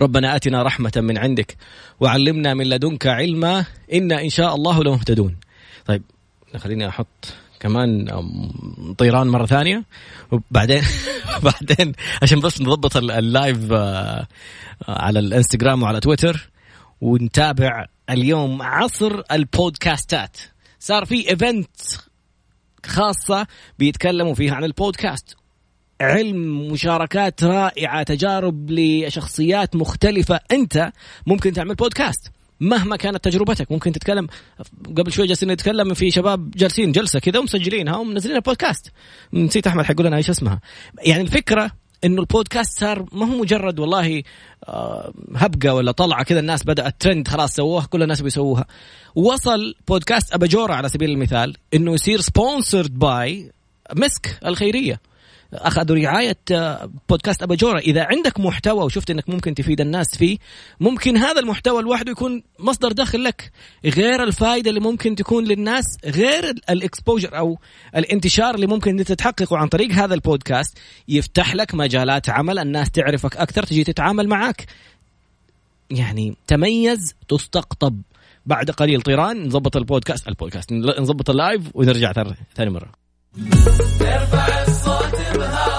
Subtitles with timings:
[0.00, 1.56] ربنا آتنا رحمة من عندك
[2.00, 5.36] وعلمنا من لدنك علما إنا إن شاء الله لمهتدون.
[5.86, 6.02] طيب
[6.56, 8.06] خليني أحط كمان
[8.98, 9.84] طيران مرة ثانية.
[10.32, 10.82] وبعدين
[11.42, 11.92] بعدين
[12.22, 14.26] عشان بس نضبط ال live آه،
[14.88, 16.50] على الإنستغرام وعلى تويتر
[17.00, 20.36] ونتابع اليوم عصر البودكاستات.
[20.80, 21.80] صار في event
[22.86, 23.46] خاصة
[23.78, 25.37] بيتكلموا فيها عن البودكاست.
[26.00, 30.40] علم مشاركات رائعة تجارب لشخصيات مختلفة.
[30.52, 30.92] أنت
[31.26, 32.30] ممكن تعمل بودكاست
[32.60, 33.72] مهما كانت تجربتك.
[33.72, 34.26] ممكن تتكلم
[34.96, 38.92] قبل شوي جالسين نتكلم في شباب جالسين جلسة كذا ومسجلينها ومنزلينها بودكاست
[39.32, 40.60] نسيت أحمد حيقول لنا إيش اسمها.
[41.02, 41.70] يعني الفكرة
[42.04, 44.22] إنه البودكاست صار ما هو مجرد والله
[44.64, 48.66] آه، هبة ولا طلعة كذا الناس بدأت ترند خلاص سووها كل الناس بيسووها.
[49.14, 53.52] وصل بودكاست أباجورة على سبيل المثال إنه يصير sponsored by
[53.94, 55.00] مسك الخيرية.
[55.54, 57.78] أخذوا رعاية آه، بودكاست أباجورة.
[57.78, 60.38] إذا عندك محتوى وشفت إنك ممكن تفيد الناس فيه
[60.80, 63.52] ممكن هذا المحتوى لوحده يكون مصدر دخل لك.
[63.84, 67.58] غير الفائده اللي ممكن تكون للناس غير ال exposure أو
[67.96, 73.36] الانتشار اللي ممكن أنت تحققه عن طريق هذا البودكاست يفتح لك مجالات عمل الناس تعرفك
[73.36, 74.66] أكثر تجي تتعامل معك
[75.90, 78.02] يعني تميز تستقطب.
[78.46, 82.12] بعد قليل طيران نظبط البودكاست البودكاست نظبط ال live ونرجع
[82.56, 82.92] ثاني مرة.
[85.38, 85.77] neighborhood.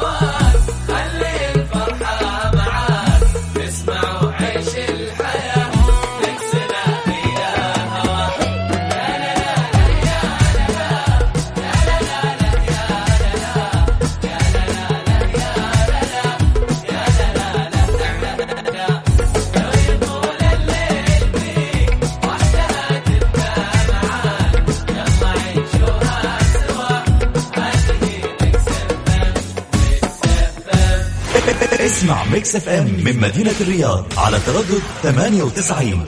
[32.00, 36.06] اسمع Mix FM من مدينة الرياض على تردد 98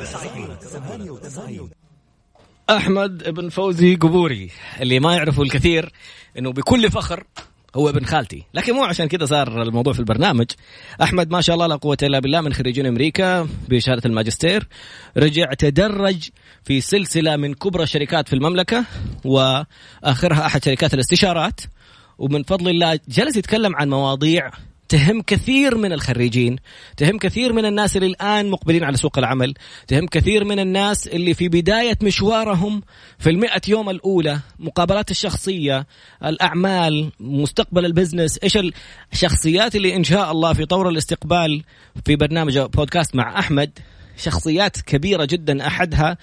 [2.70, 4.50] أحمد بن فوزي قبوري.
[4.82, 5.92] اللي ما يعرفه الكثير
[6.38, 7.24] إنه بكل فخر
[7.76, 8.44] هو ابن خالتي.
[8.54, 10.46] لكن مو عشان كذا صار الموضوع في البرنامج.
[11.02, 14.68] أحمد ما شاء الله لا قوة إلا بالله من خريجين أمريكا بشهاده الماجستير.
[15.18, 16.30] رجع تدرج
[16.64, 18.86] في سلسلة من كبرى الشركات في المملكة
[19.26, 21.62] وآخرها أحد شركات الاستشارات.
[22.18, 24.52] ومن فضل الله جلس يتكلم عن مواضيع
[24.92, 26.56] تهم كثير من الخريجين
[26.98, 29.54] تهم كثير من الناس اللي الآن مقبلين على سوق العمل
[29.88, 32.82] تهم كثير من الناس اللي في بداية مشوارهم
[33.20, 35.88] في المئة يوم الأولى مقابلات الشخصية
[36.26, 38.60] الأعمال مستقبل البزنس إيش
[39.14, 41.64] الشخصيات اللي إن شاء الله في طور الاستقبال
[42.06, 43.80] في برنامج بودكاست مع أحمد
[44.18, 46.18] شخصيات كبيرة جدا أحدها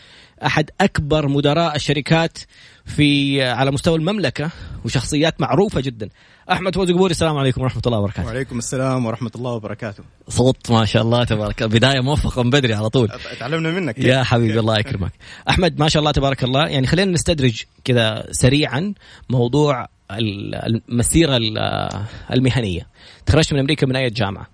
[0.47, 2.39] أحد أكبر مدراء الشركات
[2.88, 4.50] في على مستوى المملكة
[4.84, 6.09] وشخصيات معروفة جدا.
[6.53, 8.26] أحمد فوزي قبوري السلام عليكم ورحمة الله وبركاته.
[8.26, 10.04] وعليكم السلام ورحمة الله وبركاته.
[10.28, 11.75] صوت ما شاء الله تبارك الله.
[11.78, 13.09] بداية موفقة من بدري على طول.
[13.41, 13.98] تعلمنا منك.
[13.98, 15.12] يا حبيبي الله يكرمك.
[15.48, 16.69] أحمد ما شاء الله تبارك الله.
[16.69, 18.94] يعني خلينا نستدرج كذا سريعا
[19.31, 19.87] موضوع
[20.88, 21.38] المسيرة
[22.32, 22.87] المهنية.
[23.27, 24.47] تخرجت من أمريكا من أي جامعة؟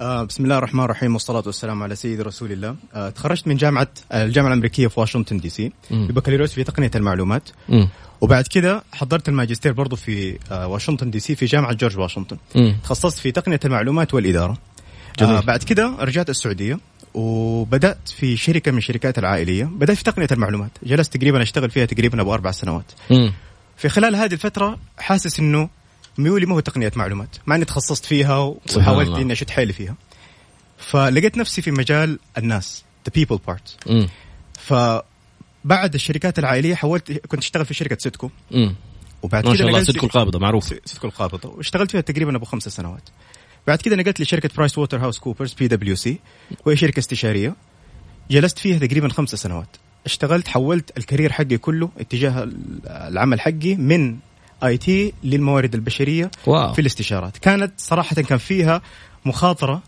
[0.00, 3.88] آه بسم الله الرحمن الرحيم والصلاة والسلام على سيد رسول الله آه تخرجت من جامعة
[4.12, 7.86] الجامعة الأمريكية في واشنطن دي سي ببكالوريوس في تقنية المعلومات م.
[8.20, 12.72] وبعد كده حضرت الماجستير برضو في آه واشنطن DC في جامعة جورج واشنطن م.
[12.84, 14.58] تخصصت في تقنية المعلومات والإدارة
[15.18, 15.34] جميل.
[15.34, 16.78] آه بعد كده رجعت السعودية
[17.14, 22.20] وبدأت في شركة من الشركات العائلية بدأت في تقنية المعلومات جلست تقريبا أشتغل فيها تقريبا
[22.20, 23.30] أبو أربع سنوات م.
[23.76, 25.68] في خلال هذه الفترة حاسس إنه
[26.18, 29.94] ميولي ما هو تقنية معلومات مع إني تخصصت فيها وحاولت إني أشد حيلي فيها.
[30.78, 33.76] فلقيت نفسي في مجال الناس the people part
[34.58, 38.30] فبعد الشركات العائلية حاولت كنت أشتغل في شركة سيتكو
[39.22, 40.64] وبعد كده ما شاء الله سيتكو القابضة معروف.
[40.84, 41.48] سيتكو القابضة.
[41.48, 43.08] واشتغلت فيها تقريبا أبو خمس سنوات.
[43.66, 46.18] بعد كده نقلت لشركه برايس ووتر هاوس كوبرز بي دبليو سي
[46.66, 47.56] وهي شركة استشارية.
[48.30, 49.76] جلست فيها تقريبا خمس سنوات.
[50.06, 52.48] اشتغلت حولت ال career حقي كله اتجاه
[52.86, 54.16] العمل حقي من
[54.64, 56.72] IT للموارد البشرية wow.
[56.72, 58.82] في الاستشارات كانت صراحة كان فيها
[59.24, 59.82] مخاطرة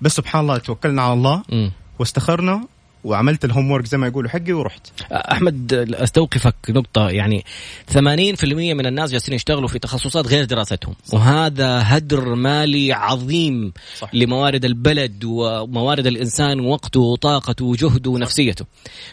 [0.00, 1.70] بس سبحان الله توكلنا على الله م.
[1.98, 2.66] واستخرنا
[3.04, 7.44] وعملت الهوم ورك زي ما يقولوا حقي ورحت أحمد أستوقفك نقطة يعني
[7.92, 7.98] 80%
[8.44, 11.14] من الناس جالسين يشتغلوا في تخصصات غير دراستهم صح.
[11.14, 14.14] وهذا هدر مالي عظيم صح.
[14.14, 18.64] لموارد البلد وموارد الإنسان وقته وطاقته وجهده ونفسيته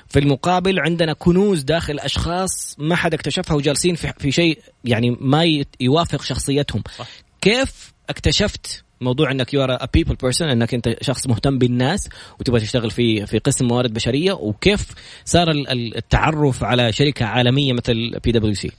[0.07, 5.63] في المقابل عندنا كنوز داخل أشخاص ما حد اكتشفها وجالسين في, في شيء يعني ما
[5.79, 7.07] يوافق شخصيتهم صح.
[7.41, 12.09] كيف اكتشفت موضوع انك you are people person انك انت شخص مهتم بالناس
[12.39, 14.87] وتبغى تشتغل في في قسم موارد بشرية وكيف
[15.25, 18.71] صار التعرف على شركة عالمية مثل بي دبليو سي؟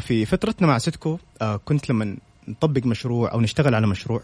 [0.00, 2.16] في فترتنا مع سيتكو آه كنت لما
[2.48, 4.22] نطبق مشروع أو نشتغل على مشروع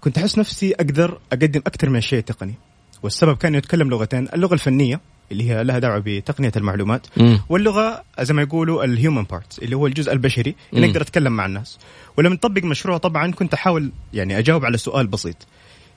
[0.00, 2.54] كنت أحس نفسي أقدر أقدم أكثر من الشيء التقني
[3.02, 5.00] والسبب كان يتكلم لغتين اللغة الفنية
[5.32, 7.06] اللي هي لها دعوة بتقنية المعلومات.
[7.16, 7.38] م.
[7.48, 11.46] واللغة زي ما يقولوا ال human part اللي هو الجزء البشري اللي أقدر اتكلم مع
[11.46, 11.78] الناس.
[12.16, 15.46] ولما نطبق مشروع طبعا كنت أحاول يعني أجاوب على سؤال بسيط.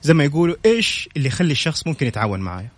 [0.02, 2.68] زي ما يقولوا إيش اللي يخلي الشخص ممكن يتعاون معايا؟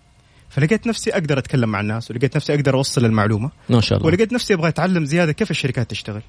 [0.50, 3.50] فلقيت نفسي أقدر أتكلم مع الناس ولقيت نفسي أقدر أوصل المعلومة.
[3.68, 4.06] ما شاء الله.
[4.06, 6.22] ولقيت نفسي أبغى أتعلم زيادة كيف الشركات تشتغل.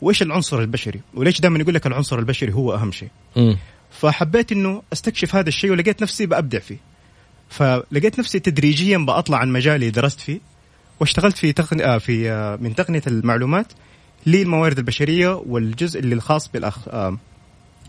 [0.00, 3.56] وإيش العنصر البشري؟ وليش دائما يقول لك العنصر البشري هو أهم شيء؟ م.
[3.90, 6.78] فحبيت إنه أستكشف هذا الشيء ولقيت نفسي بأبدع فيه.
[7.48, 10.40] فلقيت نفسي تدريجيا بطلع عن مجالي درست فيه
[11.00, 11.80] واشتغلت في تقن...
[11.80, 13.72] آه، في آه، من تقنية المعلومات
[14.26, 17.18] للموارد البشرية والجزء اللي الخاص بالاخ آه،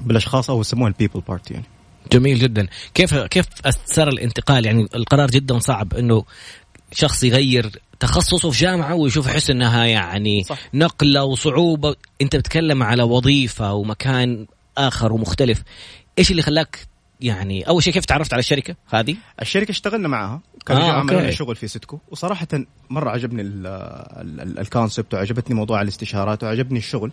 [0.01, 1.65] بالأشخاص أو يسموها ال people part يعني.
[2.11, 2.67] جميل جدا.
[2.93, 3.45] كيف كيف
[3.85, 6.25] صار الانتقال؟ يعني القرار جدا صعب إنه
[6.91, 10.59] شخص يغير تخصصه في جامعة ويشوف يحس إنها يعني صح.
[10.73, 11.95] نقلة وصعوبة.
[12.21, 14.45] أنت بتتكلم على وظيفة ومكان
[14.77, 15.63] آخر ومختلف.
[16.19, 16.87] إيش اللي خلاك
[17.21, 20.41] يعني أول شيء كيف تعرفت على الشركة هذه؟ الشركة اشتغلنا معها.
[20.65, 21.99] كان آه عملوا شغل في سيتكو.
[22.11, 22.47] وصراحة
[22.89, 23.41] مرة عجبني
[24.61, 27.11] الكونسبت وعجبتني موضوع الاستشارات وعجبني الشغل.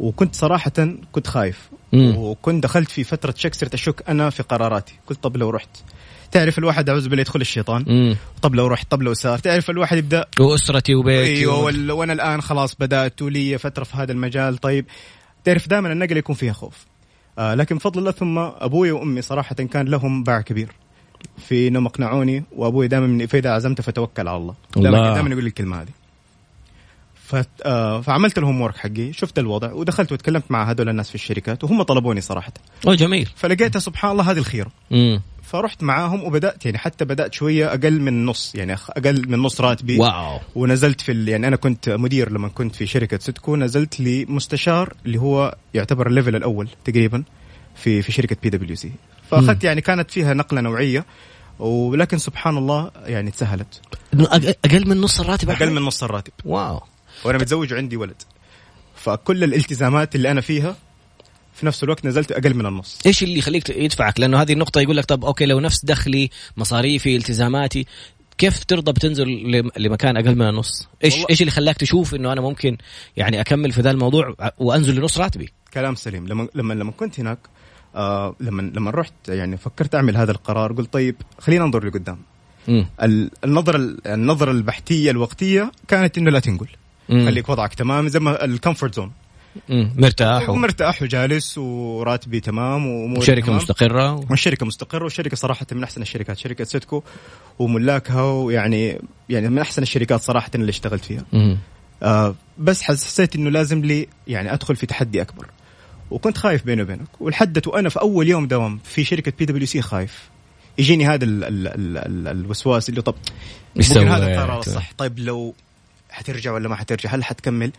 [0.00, 0.72] وكنت صراحة
[1.12, 1.70] كنت خايف.
[1.92, 2.16] مم.
[2.16, 4.94] وكنت دخلت في فترة شك صرت أشك أنا في قراراتي.
[5.06, 5.68] قلت طب لو رحت.
[6.32, 8.16] تعرف الواحد أعوذ بالله يدخل الشيطان؟ مم.
[8.42, 11.98] طب لو رحت طب لو صار تعرف الواحد يبدأ؟ وأسرتي وبيتي أيوه و...
[11.98, 14.58] وأنا الآن خلاص بدأت ولي فترة في هذا المجال.
[14.58, 14.86] طيب
[15.44, 16.91] تعرف دائما النقل يكون فيها خوف.
[17.38, 20.68] آه لكن بفضل الله ثم أبوي وأمي صراحة كان لهم باع كبير.
[21.38, 24.54] في انهم اقنعوني وأبوي دائما فإذا عزمت فتوكل على الله.
[24.76, 25.88] دائما دائما يقول لي الكلمة هذه.
[27.64, 31.82] آه فعملت ال homework حقي شفت الوضع ودخلت وتكلمت مع هذول الناس في الشركات وهم
[31.82, 32.52] طلبوني صراحة.
[32.86, 33.30] أوه جميل.
[33.36, 35.22] فلقيتها سبحان الله هذه الخيره مم.
[35.52, 39.98] فرحت معاهم وبدأت يعني حتى بدأت شوية أقل من نص يعني أقل من نص راتبي.
[39.98, 40.38] wow.
[40.54, 45.56] ونزلت في يعني أنا كنت مدير لما كنت في شركة سيتكو نزلت لمستشار اللي هو
[45.74, 47.24] يعتبر ال level الأول تقريبا
[47.76, 48.92] في في شركة بي دبليو سي
[49.30, 51.04] فأخذت يعني كانت فيها نقلة نوعية
[51.58, 53.80] ولكن سبحان الله يعني تسهلت.
[54.64, 56.32] أقل من نص الراتب أقل من نص الراتب.
[56.44, 56.82] wow.
[57.24, 58.22] وأنا متزوج وعندي ولد.
[58.96, 60.76] فكل الالتزامات اللي أنا فيها
[61.54, 62.98] في نفس الوقت نزلت أقل من النص.
[63.06, 67.16] إيش اللي يخليك يدفعك؟ لأنه هذه النقطة يقول لك طب okay لو نفس دخلي مصاريفي
[67.16, 67.86] التزاماتي
[68.38, 69.26] كيف ترضى بتنزل
[69.76, 72.76] لمكان أقل من النص؟ إيش إيش اللي خلاك تشوف إنه أنا ممكن
[73.16, 76.28] يعني أكمل في ذا الموضوع وأنزل لنص راتبي؟ كلام سليم.
[76.28, 77.38] لما لما لما كنت هناك
[77.94, 82.18] آه لما لما رحت يعني فكرت أعمل هذا القرار قلت طيب خلينا ننظر لقدام.
[83.44, 86.68] النظرة النظرة البحثية الوقتية كانت إنه لا تنقل.
[87.08, 89.12] خليك وضعك تمام زي ما ال comfort zone
[89.68, 90.54] مرتاح و...
[90.54, 93.56] مرتاح وجالس وراتبي تمام وأموري شركة تمام.
[93.56, 94.24] مستقرة و...
[94.30, 97.02] والشركة مستقرة والشركة صراحة من أحسن الشركات شركة سيتكو
[97.58, 101.24] وملاكها ويعني يعني من أحسن الشركات صراحة اللي اشتغلت فيها.
[102.02, 105.46] آه بس حسيت إنه لازم لي يعني أدخل في تحدي أكبر.
[106.10, 107.20] وكنت خايف بيني وبينك.
[107.20, 110.30] ولحدت وأنا في أول يوم دوام في شركة بي دبليو سي خايف.
[110.78, 113.14] يجيني هذا ال ال ال ال الوسواس اللي طب
[113.76, 115.54] ممكن هذا القرار الصح طيب لو
[116.10, 117.72] حترجع ولا ما حترجع؟ هل حتكمل؟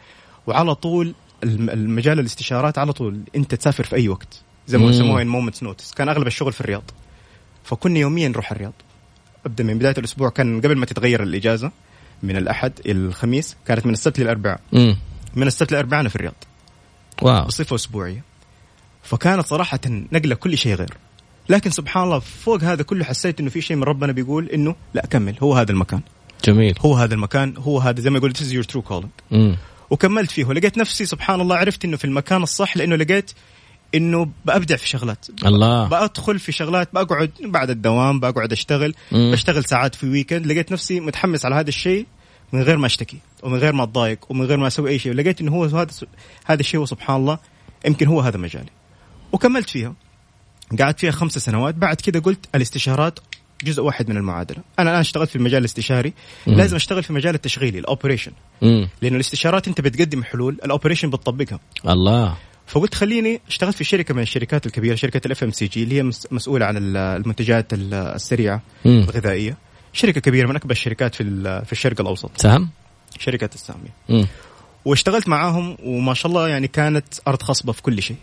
[0.48, 4.42] وعلى طول المجال الاستشارات على طول انت تسافر في أي وقت.
[4.68, 6.84] زي ما يسموها in moment's notice كان أغلب الشغل في الرياض.
[7.64, 8.74] فكنا يوميا نروح الرياض.
[9.46, 11.72] ابدا من بداية الأسبوع كان قبل ما تتغير الإجازة
[12.24, 14.60] من الأحد إلى الخميس كانت من السبت للأربعاء.
[15.36, 16.34] من السبت للأربعاء أنا في الرياض.
[17.22, 17.46] واو.
[17.46, 18.24] بصفه أسبوعية.
[19.04, 20.98] فكانت صراحة نقلة كل شيء غير.
[21.50, 25.06] لكن سبحان الله فوق هذا كله حسيت إنه في شيء من ربنا بيقول إنه لا
[25.06, 25.36] كمل.
[25.44, 26.02] هو هذا المكان.
[26.44, 26.76] جميل.
[26.80, 27.54] هو هذا المكان.
[27.58, 29.34] هو هذا زي ما يقول this is your true calling.
[29.94, 30.46] وكملت فيه.
[30.46, 33.32] ولقيت نفسي سبحان الله عرفت إنه في المكان الصح لأنه لقيت
[33.96, 35.26] إنه بأبدع في شغلات.
[35.46, 35.88] الله.
[35.88, 39.32] بدخل في شغلات بقعد بعد الدوام بقعد أشتغل مم.
[39.32, 42.06] بشتغل ساعات في weekend لقيت نفسي متحمس على هذا الشيء
[42.54, 45.14] من غير ما أشتكي ومن غير ما أتضايق ومن غير ما أسوي أي شيء.
[45.14, 45.88] لقيت إنه هو هذا
[46.46, 47.40] هذا الشيء وسبحان الله
[47.86, 48.72] يمكن هو هذا مجالي.
[49.32, 49.94] وكملت فيها.
[50.80, 51.76] قعدت فيها خمسة سنوات.
[51.76, 53.20] بعد كذا قلت الاستشارات
[53.64, 54.64] جزء واحد من المعادلة.
[54.80, 56.14] أنا الآن اشتغلت في المجال الاستشاري.
[56.48, 56.54] مم.
[56.54, 58.32] لازم أشتغل في المجال التشغيلي ال operation.
[59.02, 61.60] لأنه الاستشارات أنت بتقدم حلول ال operation بتطبقها.
[61.90, 62.38] الله.
[62.68, 66.76] فقلت خليني اشتغلت في شركة من الشركات الكبيرة شركة ال FMCG اللي هي مسؤولة عن
[66.78, 69.06] المنتجات السريعة مم.
[69.10, 69.58] الغذائيه
[69.94, 71.24] شركة كبيرة من أكبر الشركات في
[71.66, 72.32] في الشرق الأوسط.
[72.38, 72.70] سهم؟
[73.20, 74.28] شركة الساميه مم.
[74.86, 78.18] واشتغلت معاهم وما شاء الله يعني كانت أرض خصبة في كل شيء.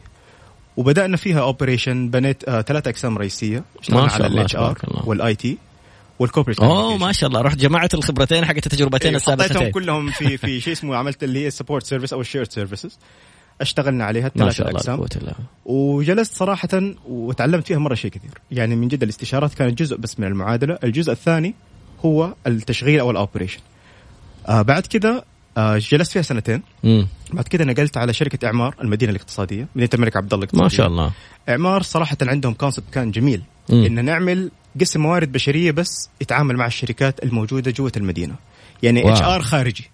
[0.81, 4.79] وبدأنا فيها operation بنيت آه ثلاث اقسام رئيسية اشتغلنا شاء على ال HR.
[5.05, 5.59] وال IT
[6.19, 10.37] وال corporate أوه ما شاء الله رحت جمعت الخبرتين حقت التجربتين حطيتهم السابقتين كلهم في
[10.47, 12.99] في شيء اسمه عملت اللي هي ال support service أو ال shared services
[13.61, 15.35] اشتغلنا عليها ما الثلاث بالله.
[15.65, 16.69] وجلست صراحة
[17.09, 18.31] وتعلمت فيها مرة شيء كثير.
[18.51, 20.79] يعني من جد الاستشارات كانت جزء بس من المعادلة.
[20.85, 21.55] الجزء الثاني
[22.05, 23.61] هو التشغيل أو ال operation
[24.49, 25.25] آه بعد آه
[25.59, 26.63] جلست فيها سنتين.
[26.85, 27.07] مم.
[27.33, 31.11] بعد كده نقلت على شركة إعمار المدينة الاقتصادية مدينة الملك عبد الله ما شاء الله.
[31.49, 33.85] إعمار صراحة عندهم concept كان جميل مم.
[33.85, 38.35] إن نعمل قسم موارد بشرية بس يتعامل مع الشركات الموجودة جوة المدينة.
[38.83, 39.13] يعني.
[39.13, 39.91] HR خارجي.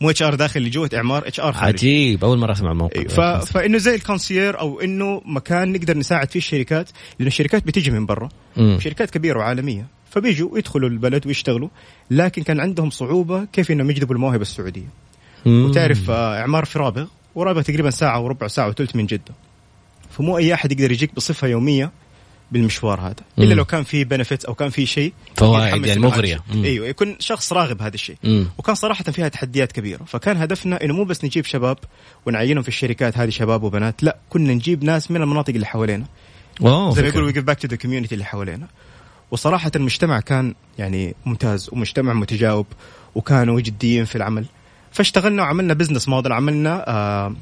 [0.00, 1.68] مو HR داخلي جوة إعمار HR خارجي.
[1.68, 2.24] عجيب.
[2.24, 3.14] أول مرة أسمع الموقف.
[3.14, 3.20] ف...
[3.20, 8.06] فإنه زي ال concierge أو إنه مكان نقدر نساعد فيه الشركات لأنه الشركات بتيجي من
[8.06, 8.28] برا.
[8.56, 9.86] شركات كبيرة وعالمية.
[10.10, 11.68] فبيجوا يدخلوا البلد ويشتغلوا
[12.10, 14.88] لكن كان عندهم صعوبة كيف إنهم يجذبوا المواهب السعودية
[15.46, 15.64] مم.
[15.64, 19.34] وتعرف آه، إعمار في رابغ ورابغ تقريبا ساعة وربع ساعة وثلث من جدة
[20.10, 21.92] فمو أي أحد يقدر يجيك بصفة يومية
[22.52, 23.52] بالمشوار هذا إلا مم.
[23.52, 26.06] لو كان في benefits أو كان في شيء فوائد يعني.
[26.50, 26.64] الشيء.
[26.64, 28.46] إيوه يكون شخص راغب هذا الشيء مم.
[28.58, 31.78] وكان صراحة فيها تحديات كبيرة فكان هدفنا إنه مو بس نجيب شباب
[32.26, 36.06] ونعينهم في الشركات هذه شباب وبنات لا كنا نجيب ناس من المناطق اللي حوالينا
[36.60, 37.08] wow زي ما.
[37.08, 38.68] يقولوا we back to the community اللي حوالينا
[39.30, 42.66] وصراحة المجتمع كان يعني ممتاز ومجتمع متجاوب
[43.14, 44.44] وكانوا جديين في العمل.
[44.92, 47.34] فاشتغلنا وعملنا business model عملنا آه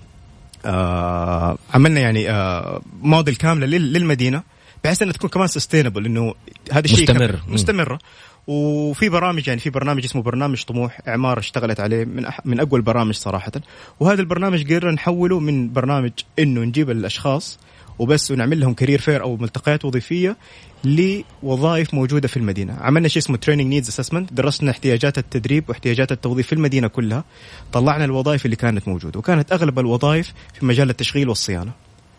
[0.64, 4.43] آه عملنا يعني آه موديل كاملة لل- للمدينة
[4.85, 6.35] بحيث إنها تكون كمان sustainable إنه
[6.73, 7.40] هذا الشيء مستمر.
[7.49, 7.99] مستمرة.
[8.47, 12.78] وفي برامج يعني في برنامج اسمه برنامج طموح إعمار اشتغلت عليه من أح من أقوى
[12.78, 13.52] البرامج صراحة.
[14.00, 17.59] وهذا البرنامج قدرنا نحوله من برنامج إنه نجيب الأشخاص
[17.99, 20.37] وبس ونعمل لهم career fair أو ملتقيات وظيفية
[20.85, 22.76] لوظائف موجودة في المدينة.
[22.81, 27.25] عملنا شيء اسمه training needs assessment درسنا احتياجات التدريب واحتياجات التوظيف في المدينة كلها.
[27.73, 29.19] طلعنا الوظائف اللي كانت موجودة.
[29.19, 31.73] وكانت أغلب الوظائف في مجال التشغيل والصيانة.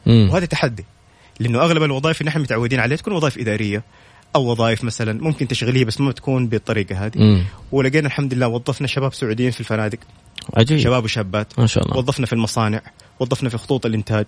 [0.05, 0.29] مم.
[0.31, 0.85] وهذا تحدي.
[1.39, 3.83] لأنه أغلب الوظائف اللي نحن متعودين عليها تكون وظائف إدارية
[4.35, 7.17] أو وظائف مثلا ممكن تشغيلية بس ما تكون بالطريقة هذه.
[7.19, 7.43] مم.
[7.71, 9.99] ولقينا الحمد لله وظفنا شباب سعوديين في الفنادق.
[10.53, 10.79] عجيب.
[10.79, 11.59] شباب وشابات.
[11.59, 11.97] ما شاء الله.
[11.97, 12.81] وظفنا في المصانع.
[13.19, 14.25] وظفنا في خطوط الإنتاج.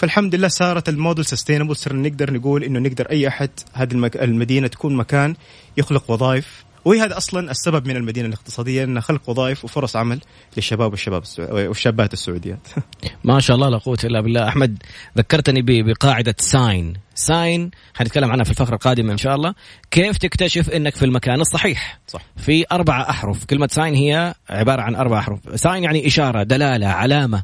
[0.00, 4.16] فالحمد لله صارت ال model sustainable صرنا نقدر نقول إنه نقدر أي أحد هذه المك...
[4.16, 5.34] المدينة تكون مكان
[5.76, 6.64] يخلق وظائف.
[6.84, 10.20] وهي هذا أصلا السبب من المدينة الاقتصادية انها خلق وظائف وفرص عمل
[10.56, 11.22] للشباب والشباب.
[11.38, 12.68] والشابات السعوديات.
[13.24, 14.48] ما شاء الله لا قوة إلا بالله.
[14.48, 14.82] أحمد
[15.18, 19.54] ذكرتني بقاعدة sign sign حنتكلم عنها في الفقرة القادمة إن شاء الله.
[19.90, 22.22] كيف تكتشف إنك في المكان الصحيح؟ صح.
[22.36, 23.44] في أربع أحرف.
[23.44, 25.40] كلمة sign هي عبارة عن أربع أحرف.
[25.54, 27.42] sign يعني إشارة دلالة علامة.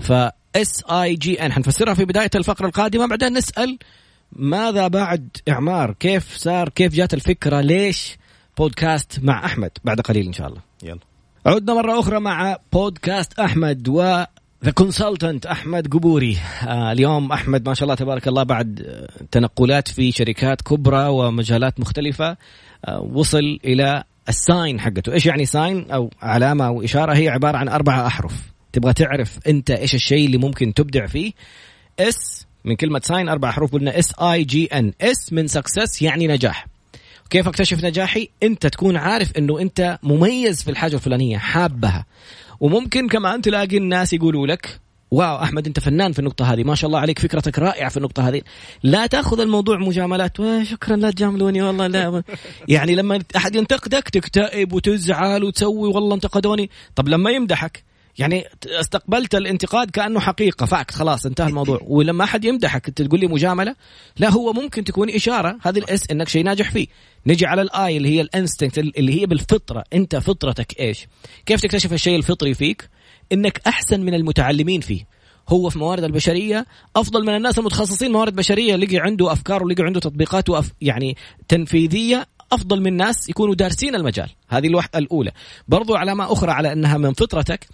[0.00, 0.12] ف
[0.56, 3.06] S I G N حنفسرها في بداية الفقرة القادمة.
[3.06, 3.78] بعدين نسأل
[4.32, 8.16] ماذا بعد إعمار؟ كيف صار؟ كيف جات الفكرة؟ ليش
[8.58, 10.60] بودكاست مع أحمد؟ بعد قليل إن شاء الله.
[10.82, 10.98] يلا.
[11.46, 14.24] عدنا مرة أخرى مع بودكاست أحمد و
[14.64, 16.38] the consultant أحمد قبوري.
[16.68, 21.80] آه اليوم أحمد ما شاء الله تبارك الله بعد آه، تنقلات في شركات كبرى ومجالات
[21.80, 22.36] مختلفة
[22.84, 25.12] آه وصل إلى ال sign حقته.
[25.12, 28.55] إيش يعني sign؟ أو علامة أو إشارة هي عبارة عن أربعة أحرف.
[28.76, 31.32] تبغى تعرف أنت إيش الشيء اللي ممكن تبدع فيه.
[32.00, 36.26] S من كلمة sign أربع حروف قلنا S I G N S من success يعني
[36.26, 36.66] نجاح.
[37.30, 42.06] كيف أكتشف نجاحي؟ أنت تكون عارف إنه أنت مميز في الحاجة الفلانية حابها.
[42.60, 44.80] وممكن كمان تلاقي الناس يقولوا لك
[45.10, 48.28] wow أحمد أنت فنان في النقطة هذه ما شاء الله عليك فكرتك رائعة في النقطة
[48.28, 48.42] هذه.
[48.82, 52.22] لا تأخذ الموضوع مجاملات "wow، شكرا لا تجاملوني والله لا.
[52.68, 56.70] يعني لما أحد ينتقدك تكتئب وتزعل وتسوي والله انتقدوني.
[56.96, 57.86] طب لما يمدحك
[58.18, 60.66] يعني استقبلت الانتقاد كأنه حقيقة.
[60.66, 61.80] fact خلاص انتهى الموضوع.
[61.82, 63.76] ولما أحد يمدحك انت تقول لي مجاملة
[64.18, 66.86] لا هو ممكن تكون إشارة هذه ال S إنك شيء ناجح فيه.
[67.26, 69.84] نجي على ال I اللي هي ال instinct اللي هي بالفطرة.
[69.92, 71.06] أنت فطرتك إيش؟
[71.46, 72.88] كيف تكتشف الشيء الفطري فيك؟
[73.32, 75.06] إنك أحسن من المتعلمين فيه.
[75.48, 78.12] هو في موارد البشرية أفضل من الناس المتخصصين.
[78.12, 81.16] موارد بشرية لقي عنده أفكار ولقي عنده تطبيقات وأف يعني
[81.48, 84.30] تنفيذية أفضل من ناس يكونوا دارسين المجال.
[84.48, 85.32] هذه الوحده الأولى.
[85.68, 87.66] برضو علامه أخرى على أنها من فطرتك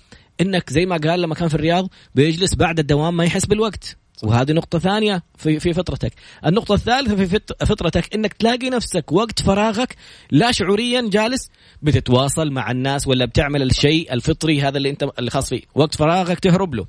[0.43, 4.53] إنك زي ما قال لما كان في الرياض بيجلس بعد الدوام ما يحس بالوقت وهذه
[4.53, 6.13] نقطة ثانية في في فطرتك،
[6.47, 9.97] النقطة الثالثة في فط- فطرتك إنك تلاقي نفسك وقت فراغك
[10.31, 11.51] لا شعوريا جالس
[11.83, 16.39] بتتواصل مع الناس ولا بتعمل الشيء الفطري هذا اللي أنت اللي خاص فيه، وقت فراغك
[16.39, 16.87] تهرب له.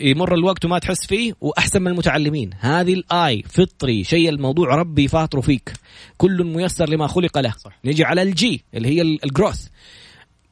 [0.00, 5.40] يمر الوقت وما تحس فيه وأحسن من المتعلمين، هذه الآي فطري شيء الموضوع ربي فاطره
[5.40, 5.72] فيك.
[6.16, 7.50] كل ميسر لما خلق له.
[7.50, 7.78] صح.
[7.84, 9.66] نجي على ال G اللي هي ال growth.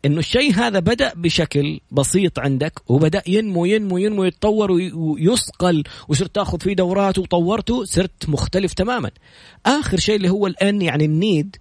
[0.05, 6.35] إنه الشيء هذا بدأ بشكل بسيط عندك وبدأ ينمو ينمو ينمو يتطور وي- ويصقل وصرت
[6.35, 9.11] تاخذ فيه دورات وطورته صرت مختلف تماما.
[9.67, 11.57] آخر شيء اللي هو الآن يعني ال need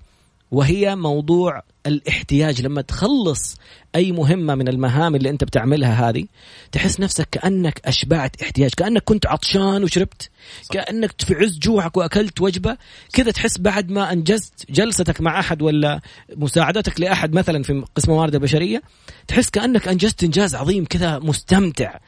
[0.51, 3.55] وهي موضوع الاحتياج لما تخلص
[3.95, 6.25] أي مهمة من المهام اللي أنت بتعملها هذه
[6.71, 10.29] تحس نفسك كأنك أشبعت احتياج كأنك كنت عطشان وشربت
[10.61, 10.73] صح.
[10.73, 12.77] كأنك في عز جوعك وأكلت وجبة
[13.13, 16.01] كذا تحس بعد ما أنجزت جلستك مع أحد ولا
[16.35, 18.81] مساعدتك لأحد مثلا في قسم الموارد البشرية
[19.27, 21.99] تحس كأنك أنجزت إنجاز عظيم كذا مستمتع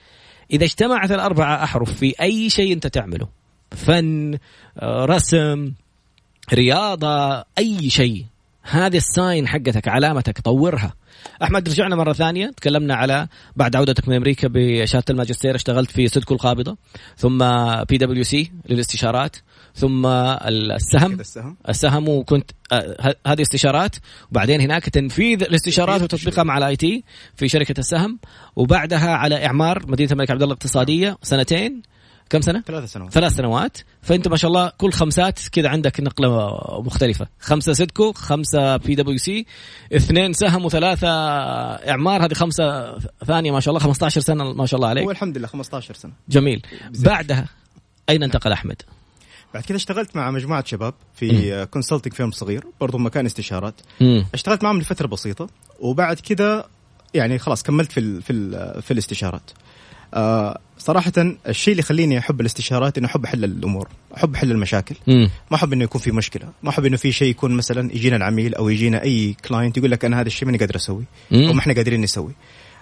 [0.51, 3.27] إذا اجتمعت الأربعة أحرف في أي شيء أنت تعمله
[3.71, 4.37] فن
[4.77, 5.73] آه، رسم
[6.53, 8.25] رياضة أي شيء
[8.63, 10.93] هذه الساين حقتك علامتك طورها.
[11.43, 12.51] أحمد رجعنا مرة ثانية.
[12.57, 16.77] تكلمنا على بعد عودتك من أمريكا بشهاده الماجستير اشتغلت في سدكو القابضة
[17.17, 17.37] ثم
[17.83, 19.35] بي دبليو سي للاستشارات
[19.75, 21.19] ثم السهم.
[21.19, 21.57] السهم.
[21.69, 23.95] السهم وكنت آه هذه استشارات.
[24.31, 27.03] وبعدين هناك تنفيذ الاستشارات وتطبيقها مع ال IT
[27.35, 28.19] في شركة السهم.
[28.55, 31.81] وبعدها على إعمار مدينة الملك عبد الله الاقتصادية سنتين.
[32.33, 33.11] كم سنة؟ ثلاث سنوات.
[33.11, 33.77] ثلاث سنوات.
[34.01, 37.27] فأنت ما شاء الله كل خمسات كذا عندك نقلة مختلفة.
[37.39, 39.45] خمسة سيدكو خمسة بي دبليو سي
[39.95, 41.07] اثنين سهم وثلاثة
[41.89, 42.25] إعمار.
[42.25, 45.03] هذه خمسة ثانية ما شاء الله 15 سنة ما شاء الله عليك.
[45.03, 46.11] هو الحمد لله 15 سنة.
[46.29, 46.61] جميل.
[46.99, 47.47] بعدها
[48.09, 48.81] أين انتقل أحمد؟
[49.53, 53.75] بعد كذا اشتغلت مع مجموعة شباب في consulting firm صغير برضو مكان استشارات.
[54.01, 54.25] مم.
[54.33, 55.49] اشتغلت معهم لفترة بسيطة
[55.79, 56.67] وبعد كذا
[57.13, 59.51] يعني خلاص كملت في ال في ال في الاستشارات.
[60.13, 61.11] آه صراحة
[61.47, 65.29] الشيء اللي يخليني أحب الاستشارات إنه أحب أحل الأمور، أحب أحل المشاكل، مم.
[65.51, 68.55] ما أحب إنه يكون في مشكلة، ما أحب إنه في شيء يكون مثلا يجينا العميل
[68.55, 71.47] أو يجينا أي client يقول لك أنا هذا الشيء ماني قادر أسوي، مم.
[71.47, 72.31] أو ما إحنا قادرين نسوي.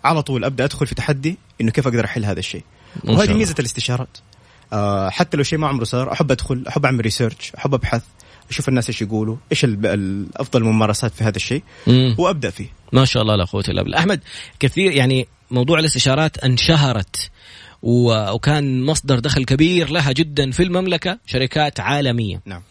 [0.03, 2.63] على طول أبدأ أدخل في تحدي إنه كيف أقدر أحل هذا الشيء.
[3.03, 3.33] وهذه.
[3.33, 4.17] ميزة الاستشارات.
[4.73, 8.01] آه حتى لو شيء ما عمره صار أحب أدخل، أحب أعمل ريسيرش، أحب أبحث،
[8.49, 12.15] أشوف الناس إيش يقولوا، إيش ال- ال- أفضل الممارسات في هذا الشيء، مم.
[12.17, 12.67] وأبدأ فيه.
[12.93, 14.21] ما شاء الله لا قوه الا بالله أحمد
[14.59, 17.29] كثير يعني موضوع الاستشارات انشهرت
[17.83, 22.61] وكان مصدر دخل كبير لها جدا في المملكة شركات عالمية نعم.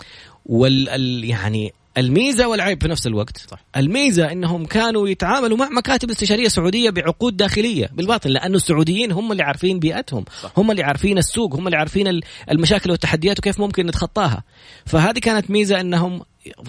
[0.46, 3.58] وال ال- يعني الميزة والعيب في نفس الوقت صح.
[3.76, 9.42] الميزة إنهم كانوا يتعاملوا مع مكاتب استشاريه سعوديه بعقود داخلية بالباطن لأنه السعوديين هم اللي
[9.42, 10.52] عارفين بيئتهم صح.
[10.56, 14.42] هم اللي عارفين السوق هم اللي عارفين ال- المشاكل والتحديات وكيف ممكن نتخطاها
[14.86, 16.22] فهذه كانت ميزة إنهم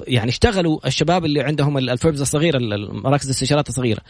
[0.08, 4.02] يعني اشتغلوا الشباب اللي عندهم ال- الفيرمز الصغيرة ال- المراكز الاستشارات الصغيرة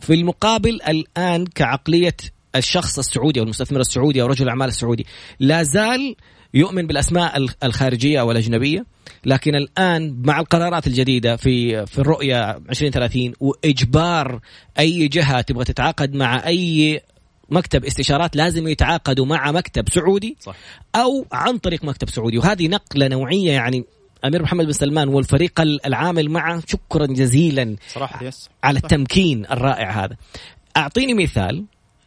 [0.00, 2.16] في المقابل الآن كعقلية
[2.56, 5.06] الشخص السعودي أو المستثمر السعودي أو رجل الأعمال السعودي
[5.40, 6.16] لا زال
[6.54, 8.86] يؤمن بالأسماء ال- الخارجية أو الأجنبية
[9.24, 14.40] لكن الآن مع القرارات الجديدة في في الرؤية 2030 وإجبار
[14.78, 17.00] أي جهة تبغى تتعاقد مع أي
[17.50, 20.54] مكتب استشارات لازم يتعاقدوا مع مكتب سعودي صح.
[20.94, 23.84] أو عن طريق مكتب سعودي وهذه نقلة نوعية يعني
[24.26, 28.48] أمير محمد بن سلمان والفريق العامل معه شكرا جزيلا صراحة يس.
[28.64, 30.16] على التمكين الرائع هذا
[30.76, 31.64] أعطيني مثال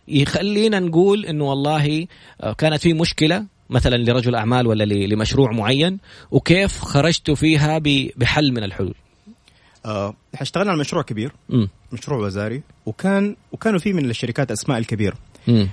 [0.07, 2.07] يخلينا نقول إنه والله
[2.41, 5.99] آه، كانت في مشكلة مثلا لرجل أعمال ولا لمشروع معين
[6.31, 7.77] وكيف خرجتوا فيها
[8.15, 8.95] بحل من الحلول
[9.85, 11.31] آه اشتغلنا على مشروع كبير.
[11.91, 15.15] مشروع وزاري وكان وكانوا في من الشركات أسماء الكبيرة.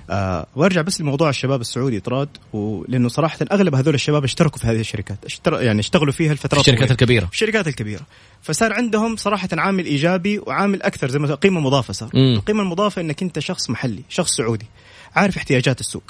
[0.09, 4.79] آه وارجع بس لموضوع الشباب السعودي طراد ولأنه صراحة أغلب هذول الشباب اشتركوا في هذه
[4.79, 5.61] الشركات اشتر...
[5.61, 6.91] يعني اشتغلوا فيها الفترات الشركات طويلة.
[6.91, 8.01] الكبيرة الشركات الكبيرة
[8.41, 12.35] فصار عندهم صراحة عامل إيجابي وعامل أكثر زي ما قيمة مضافة صار مم.
[12.35, 14.65] القيمة المضافة إنك أنت شخص محلي شخص سعودي
[15.15, 16.03] عارف احتياجات السوق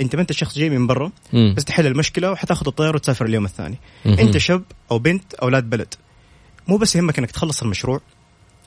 [0.00, 1.54] أنت ما أنت شخص جاي من برا مم.
[1.56, 4.18] بس تحل المشكلة وحتاخذ الطيارة وتسافر اليوم الثاني مهم.
[4.18, 5.94] أنت شاب أو بنت أولاد بلد
[6.68, 8.00] مو بس يهمك إنك تخلص المشروع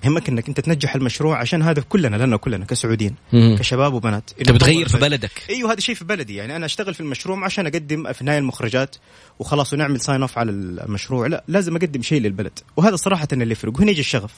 [0.03, 3.15] يهمك إنك أنت تنجح المشروع عشان هذا كلنا لنا كلنا كسعوديين.
[3.60, 4.31] كشباب وبنات.
[4.39, 5.31] انت بتغير في بلدك.
[5.49, 6.36] أيوه هذا شيء في بلدي.
[6.36, 8.95] يعني أنا أشتغل في المشروع عشان أقدم في النهايه المخرجات
[9.39, 11.27] وخلاص ونعمل sign off على المشروع.
[11.27, 12.60] لا لازم أقدم شيء للبلد.
[12.77, 13.73] وهذا صراحة اللي يفرق.
[13.77, 14.33] وهنا يجي الشغف.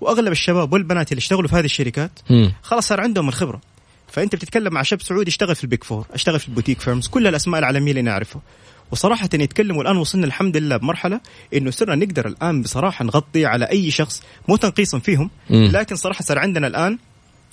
[0.00, 2.10] وأغلب الشباب والبنات اللي اشتغلوا في هذه الشركات.
[2.62, 3.60] خلاص صار عندهم الخبرة.
[4.08, 7.08] فأنت بتتكلم مع شاب سعودي اشتغل في ال Big Four اشتغل في ال boutique firms
[7.08, 8.42] كل الأسماء العالمية اللي نعرفها.
[8.90, 11.20] وصراحة يتكلموا الآن وصلنا الحمد لله بمرحلة
[11.54, 15.70] إنه صرنا نقدر الآن بصراحة نغطي على أي شخص مو تنقيصا فيهم مم.
[15.72, 16.98] لكن صراحة صار عندنا الآن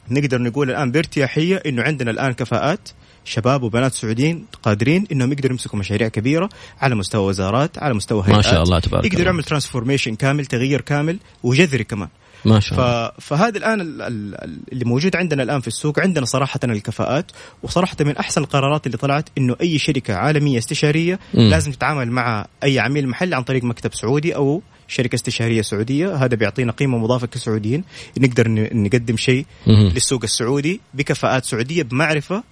[0.10, 2.89] نقدر نقول الآن بارتياحية إنه عندنا الآن كفاءات
[3.26, 6.50] شباب وبنات سعوديين قادرين إنهم يقدروا يمسكوا مشاريع كبيرة
[6.82, 9.32] على مستوى وزارات على مستوى ما هيئات شاء الله تبارك يقدروا الله.
[9.32, 12.10] يعمل transformation كامل تغيير كامل وجذري كمان
[12.45, 12.79] ما شاء.
[12.79, 13.12] الله.
[13.19, 17.32] فهذا الآن ال- ال- اللي موجود عندنا الآن في السوق عندنا صراحة الكفاءات
[17.63, 21.49] وصراحة من أحسن القرارات اللي طلعت إنه أي شركة عالمية استشارية مم.
[21.49, 26.15] لازم تتعامل مع أي عميل محلي عن طريق مكتب سعودي أو شركة استشارية سعودية.
[26.15, 27.84] هذا بيعطينا قيمة مضافة كسعوديين.
[28.17, 29.45] نقدر نقدم شيء.
[29.67, 32.43] للسوق السعودي بكفاءات سعودية بمعرفة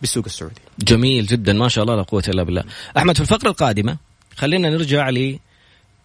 [0.00, 0.60] بالسوق السعودي.
[0.80, 1.52] جميل جدا.
[1.52, 2.64] ما شاء الله لا قوة إلا بالله.
[2.96, 3.96] أحمد في الفقرة القادمة
[4.36, 5.38] خلينا نرجع لي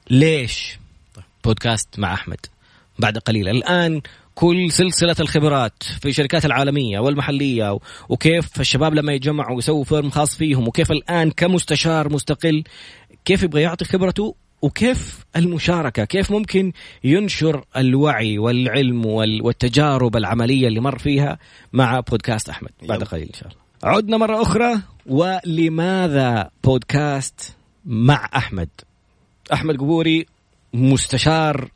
[0.10, 0.78] ليش
[1.44, 2.38] بودكاست مع أحمد؟
[3.00, 3.50] بعد قليل.
[3.50, 4.02] الآن
[4.36, 7.80] كل سلسلة الخبرات في الشركات العالمية والمحلية و-
[8.10, 12.64] وكيف الشباب لما يتجمعوا ويسووا فيرم خاص فيهم وكيف الآن كمستشار مستقل
[13.26, 16.72] كيف يبغى يعطي خبرته وكيف المشاركة كيف ممكن
[17.04, 21.40] ينشر الوعي والعلم والتجارب العملية اللي مر فيها
[21.74, 22.70] مع بودكاست أحمد.
[22.84, 23.58] بعد قليل إن شاء الله.
[23.98, 24.74] عدنا مرة أخرى
[25.06, 28.70] ولماذا بودكاست مع أحمد؟
[29.54, 30.26] أحمد قبوري
[30.74, 31.70] مستشار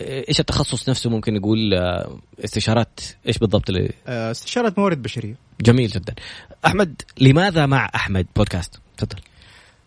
[0.00, 5.34] إيش التخصص نفسه ممكن نقول آه، استشارات؟ إيش بالضبط اللي آه، استشارات موارد بشرية.
[5.60, 6.14] جميل جدا.
[6.66, 9.18] أحمد لماذا مع أحمد بودكاست؟ تفضل.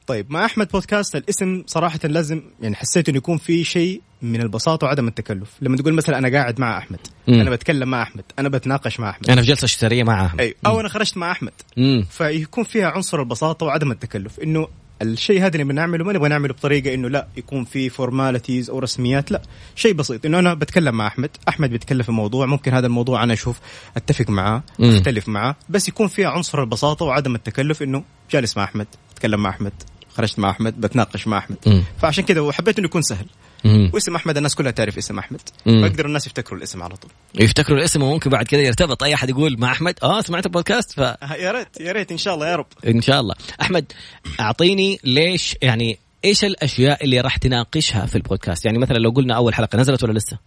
[0.07, 4.87] طيب مع أحمد بودكاست الاسم صراحة لازم يعني حسيت إنه يكون في شيء من البساطة
[4.87, 5.49] وعدم التكلف.
[5.61, 7.41] لما تقول مثلا أنا قاعد مع أحمد مم.
[7.41, 9.29] أنا بتكلم مع أحمد أنا بتناقش مع أحمد.
[9.29, 10.41] أنا في جلسة اشترية مع أحمد.
[10.41, 10.55] أي.
[10.65, 11.53] أو أنا خرجت مع أحمد.
[11.77, 12.05] مم.
[12.09, 14.67] فيكون فيها عنصر البساطة وعدم التكلف إنه
[15.01, 19.31] الشيء هذا اللي بنعمله ما نبغى نعمله بطريقة إنه لا يكون في فورماليتيز أو رسميات
[19.31, 19.41] لا
[19.75, 20.25] شيء بسيط.
[20.25, 23.59] إنه أنا بتكلم مع أحمد أحمد بيتكلم في موضوع ممكن هذا الموضوع أنا أشوف
[23.97, 28.87] أتفق معاه أختلف معاه بس يكون فيها عنصر البساطة وعدم التكلف إنه جالس مع أحمد
[29.11, 29.73] أتكلم مع أحمد
[30.17, 31.57] خرجت مع أحمد بتناقش مع أحمد.
[31.67, 31.83] مم.
[32.01, 33.25] فعشان كذا وحبيت إنه يكون سهل.
[33.63, 33.91] مم.
[33.93, 35.41] واسم أحمد الناس كلها تعرف اسم أحمد.
[35.63, 37.11] فيقدر الناس يفتكروا الاسم على طول.
[37.35, 39.03] يفتكروا الاسم وممكن بعد كذا يرتبط.
[39.03, 42.35] أي أحد يقول مع أحمد آه سمعت البودكاست ف يا ريت يا ريت إن شاء
[42.35, 42.67] الله يا رب.
[42.87, 43.35] إن شاء الله.
[43.61, 43.91] أحمد
[44.39, 49.53] أعطيني ليش يعني إيش الأشياء اللي راح تناقشها في البودكاست؟ يعني مثلا لو قلنا أول
[49.53, 50.37] حلقة نزلت ولا لسه؟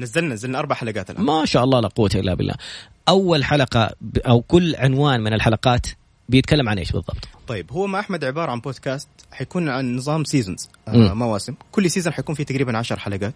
[0.00, 1.24] نزلنا نزلنا أربع حلقات الآن.
[1.24, 2.54] ما شاء الله لا قوة إلا بالله.
[3.08, 5.86] أول حلقة أو كل عنوان من الحلقات
[6.28, 10.68] بيتكلم عن إيش بالضبط؟ طيب هو ما أحمد عبارة عن بودكاست حيكون عن نظام seasons
[10.88, 11.54] آه مواسم.
[11.72, 13.34] كل season حيكون فيه تقريبا 10 حلقات.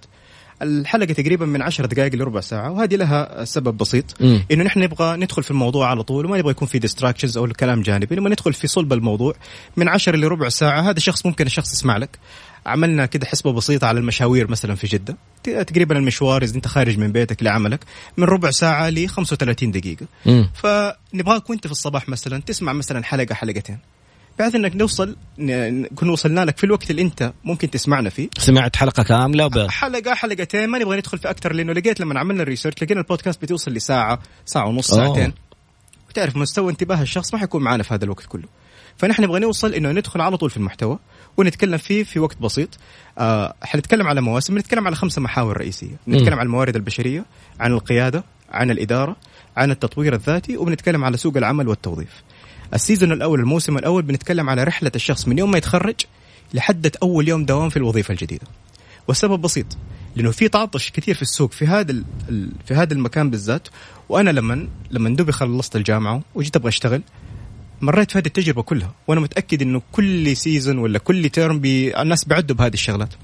[0.62, 4.42] الحلقة تقريبا من 10 دقائق لربع ساعة وهذه لها سبب بسيط مم.
[4.50, 7.82] إنه نحن نبغى ندخل في الموضوع على طول وما نبغى يكون في distractions أو الكلام
[7.82, 9.34] جانبي لما ندخل في صلب الموضوع.
[9.76, 12.18] من 10 لربع ساعة هذا شخص ممكن الشخص يسمع لك.
[12.66, 15.16] عملنا كده حسبة بسيطة على المشاوير مثلا في جدة.
[15.44, 17.84] تقريبا المشوار إذا أنت خارج من بيتك لعملك
[18.16, 20.06] من ربع ساعة ل 35 دقيقة.
[20.54, 23.78] فنبغاك وأنت في الصباح مثلا تسمع مثلا حلقة حلقتين.
[24.38, 28.28] بحيث إنك نوصل نكون وصلنا لك في الوقت اللي أنت ممكن تسمعنا فيه.
[28.38, 29.70] سمعت حلقة كاملة ب...
[29.70, 30.68] حلقة حلقتين.
[30.68, 34.66] ما نبغى ندخل في أكثر لأنه لقيت لما عملنا الريسيرش لقينا البودكاست بتوصل لساعة ساعة
[34.68, 35.32] ونص ساعتين.
[36.08, 38.48] وتعرف مستوى انتباه الشخص ما حيكون معنا في هذا الوقت كله.
[38.96, 40.98] فنحن نبغى نوصل إنه ندخل على طول في المحتوى.
[41.38, 42.78] ونتكلم فيه في وقت بسيط.
[43.18, 45.96] آه حنتكلم على مواسم نتكلم على خمسة محاور رئيسية.
[46.08, 46.38] نتكلم م.
[46.38, 47.24] عن الموارد البشرية
[47.60, 49.16] عن القيادة عن الإدارة
[49.56, 52.22] عن التطوير الذاتي وبنتكلم على سوق العمل والتوظيف.
[52.74, 55.96] السيزون الأول الموسم الأول بنتكلم على رحلة الشخص من يوم ما يتخرج
[56.54, 58.46] لحد أول يوم دوام في الوظيفة الجديدة.
[59.08, 59.66] والسبب بسيط
[60.16, 62.04] لأنه في تعطش كثير في السوق في هذا
[62.66, 63.68] في هذا المكان بالذات.
[64.08, 67.02] وأنا لما لما دوبي خلصت الجامعة وجيت أبغى أشتغل.
[67.80, 72.24] مريت في هذه التجربة كلها وأنا متأكد إنه كل season ولا كل term بي الناس
[72.24, 73.14] بيعدوا بهذه الشغلات.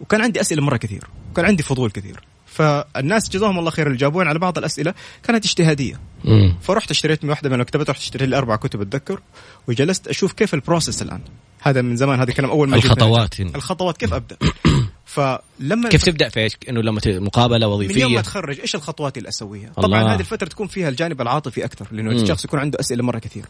[0.00, 2.20] وكان عندي أسئلة مرة كثير وكان عندي فضول كثير.
[2.46, 6.00] فالناس جزاهم الله خير اللي جاوبوني على بعض الأسئلة كانت اجتهادية.
[6.24, 6.56] مم.
[6.62, 9.20] فرحت اشتريت من واحدة من المكتبات رحت اشتريت لي أربع كتب أتذكر
[9.68, 11.20] وجلست أشوف كيف ال process الآن.
[11.62, 14.36] هذا من زمان هذا كلام أول ما الخطوات الخطوات كيف أبدأ.
[15.14, 19.18] فلما كيف تبدأ في إيش؟ إنه لما مقابلة وظيفيه من يوم ما اتخرج إيش الخطوات
[19.18, 23.02] اللي أسويها؟ طبعا هذه الفترة تكون فيها الجانب العاطفي أكثر لأنه الشخص يكون عنده أسئلة
[23.02, 23.44] مرة كثير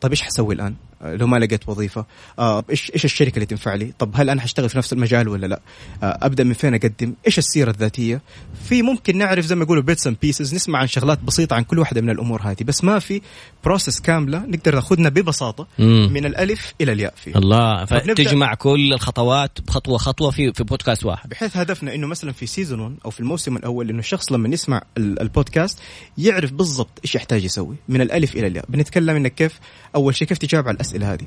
[0.00, 2.06] طيب إيش حسوي الآن؟ آه، لو ما لقيت وظيفة
[2.38, 5.46] آه إيش إيش الشركة اللي تنفع لي؟ طب هل أنا حاشتغل في نفس المجال ولا
[5.46, 5.60] لا؟
[6.02, 8.20] آه أبدأ من فين أقدم؟ إيش السيرة الذاتية؟
[8.68, 11.78] في ممكن نعرف زي ما يقولوا bits and pieces نسمع عن شغلات بسيطة عن كل
[11.78, 13.20] واحدة من الأمور هذه بس ما في
[13.64, 16.10] process كاملة نقدر ناخذنا ببساطة مم.
[16.12, 21.28] من الألف إلى الياء فيه الله فتجمع كل الخطوات خطوه خطوة في في بودكاست واحد
[21.28, 24.82] بحيث هدفنا إنه مثلا في season 1 أو في الموسم الأول إنه الشخص لما يسمع
[24.98, 25.78] البودكاست
[26.18, 29.60] يعرف بالضبط إيش يحتاج يسوي من الألف إلى الياء بنتكلم إنك كيف
[29.94, 31.26] أول شيء كيف تجاوب على الأسئلة هذه؟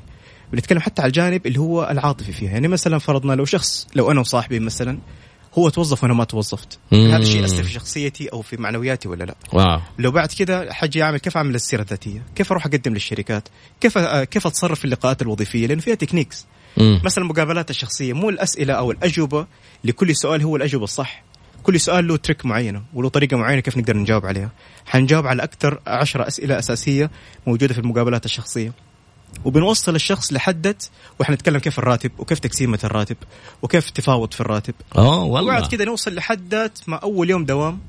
[0.52, 2.50] بنتكلم حتى على الجانب اللي هو العاطفي فيها.
[2.50, 4.98] يعني مثلا فرضنا لو شخص لو أنا وصاحبي مثلا
[5.58, 6.78] هو توظف وأنا ما توظفت.
[6.92, 9.80] هذا الشيء اثر في شخصيتي أو في معنوياتي ولا لا؟ wow.
[9.98, 13.48] لو بعد كذا حجي أعمل كيف أعمل السيرة الذاتية؟ كيف أروح أقدم للشركات؟
[13.80, 17.00] كيف كيف أتصرف في اللقاءات الوظيفية؟ لأنه فيها تكنيكس مم.
[17.04, 19.46] مثلا المقابلات الشخصية مو الأسئلة أو الأجوبة
[19.84, 21.24] لكل سؤال هو الأجوبة الصح.
[21.62, 24.50] كل سؤال له تريك معينة وله طريقة معينة كيف نقدر نجاوب عليها.
[24.86, 27.10] حنجاوب على أكثر عشرة أسئلة أساسية
[27.46, 28.72] موجودة في المقابلات الشخصية.
[29.44, 30.76] وبنوصل الشخص لحدة
[31.18, 33.16] وإحنا نتكلم كيف الراتب وكيف تقسيمة الراتب
[33.62, 34.74] وكيف تفاوض في الراتب.
[34.96, 35.52] آه والله.
[35.52, 37.80] وبعد كذا نوصل لحدة ما أول يوم دوام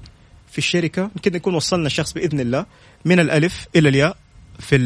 [0.52, 1.12] في الشركة.
[1.24, 2.66] كذا نكون وصلنا الشخص بإذن الله
[3.06, 4.18] من الألف إلى الياء.
[4.60, 4.78] في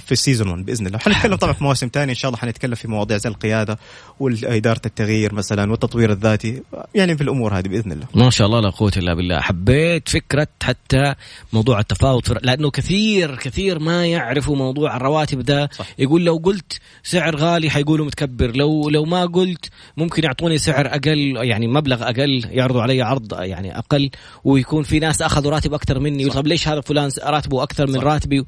[0.00, 0.98] في السيزون 1 بإذن الله.
[0.98, 3.78] حنتكلم طبعا في مواسم ثانية إن شاء الله حنتكلم في مواضيع زي القيادة
[4.20, 6.62] وإدارة التغيير مثلا والتطوير الذاتي
[6.94, 8.06] يعني في الأمور هذه بإذن الله.
[8.14, 9.40] ما شاء الله لا قوة إلا بالله.
[9.40, 11.14] حبيت فكرة حتى
[11.52, 15.68] موضوع التفاوض لأنه كثير كثير ما يعرفوا موضوع الرواتب ده.
[15.72, 15.86] صح.
[15.98, 18.56] يقول لو قلت سعر غالي حيقولوا متكبر.
[18.56, 23.78] لو لو ما قلت ممكن يعطوني سعر أقل يعني مبلغ أقل يعرضوا علي عرض يعني
[23.78, 24.10] أقل
[24.44, 26.24] ويكون في ناس أخذوا راتب أكثر مني.
[26.24, 28.44] طب ليش هذا فلان راتبه أكثر من راتبي؟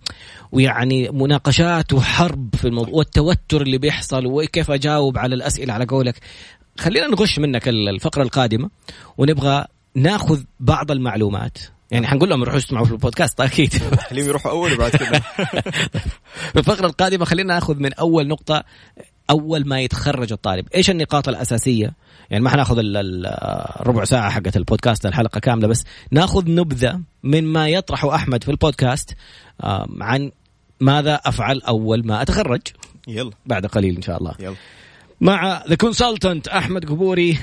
[0.52, 0.63] ويعني
[1.12, 6.20] مناقشات وحرب في الموضوع والتوتر اللي بيحصل وكيف أجاوب على الأسئلة على قولك.
[6.78, 8.70] خلينا نغش منك الفقرة القادمة
[9.18, 11.58] ونبغى ناخذ بعض المعلومات.
[11.90, 13.74] يعني حنقول لهم يروحوا يسمعوا في البودكاست أكيد.
[14.10, 15.18] خليهم يروحوا أول وبعد كذا
[16.52, 18.64] في الفقرة القادمة خلينا ناخذ من أول نقطة
[19.30, 21.94] أول ما يتخرج الطالب إيش النقاط الأساسية؟
[22.30, 28.14] يعني ما حناخذ الربع ساعة حقت البودكاست الحلقة كاملة بس ناخذ نبذة من ما يطرحه
[28.14, 29.14] أحمد في البودكاست
[30.00, 30.30] عن
[30.80, 32.62] ماذا أفعل أول ما أتخرج؟
[33.08, 33.30] يلا.
[33.46, 34.34] بعد قليل إن شاء الله.
[34.40, 34.56] يلا.
[35.20, 37.38] مع the consultant أحمد قبوري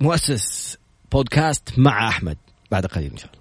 [0.00, 0.78] مؤسس
[1.12, 2.36] بودكاست مع أحمد.
[2.70, 3.38] بعد قليل إن شاء الله.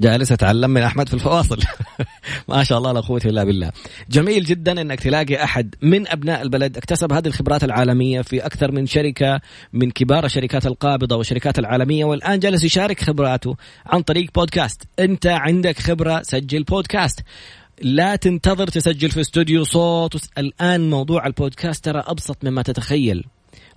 [0.00, 1.58] جالس أتعلم من أحمد في الفواصل.
[2.48, 3.72] ما شاء الله لا قوة إلا بالله.
[4.10, 8.86] جميل جدا إنك تلاقي أحد من أبناء البلد اكتسب هذه الخبرات العالمية في أكثر من
[8.86, 9.40] شركة
[9.72, 14.82] من كبار الشركات القابضة والشركات العالمية والآن جالس يشارك خبراته عن طريق بودكاست.
[14.98, 17.20] أنت عندك خبرة سجل بودكاست.
[17.80, 20.16] لا تنتظر تسجل في استوديو صوت.
[20.38, 23.24] الآن موضوع البودكاست ترى أبسط مما تتخيل.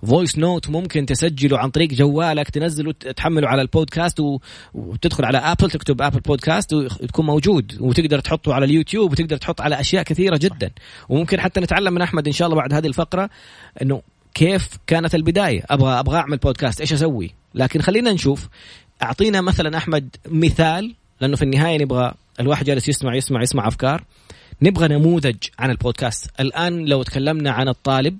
[0.06, 4.20] voice note ممكن تسجله عن طريق جوالك تنزله تحمله على البودكاست.
[4.74, 7.76] وتدخل على ابل تكتب ابل بودكاست وتكون موجود.
[7.80, 10.70] وتقدر تحطه على اليوتيوب وتقدر تحط على أشياء كثيرة جدا.
[11.08, 13.30] وممكن حتى نتعلم من أحمد إن شاء الله بعد هذه الفقرة
[13.82, 14.02] إنه
[14.34, 15.62] كيف كانت البداية.
[15.70, 18.48] أبغى أبغى أعمل بودكاست إيش أسوي؟ لكن خلينا نشوف.
[19.02, 24.04] أعطينا مثلا أحمد مثال لأنه في النهاية نبغى الواحد جالس يسمع يسمع يسمع أفكار.
[24.62, 26.30] نبغى نموذج عن البودكاست.
[26.40, 28.18] الآن لو تكلمنا عن الطالب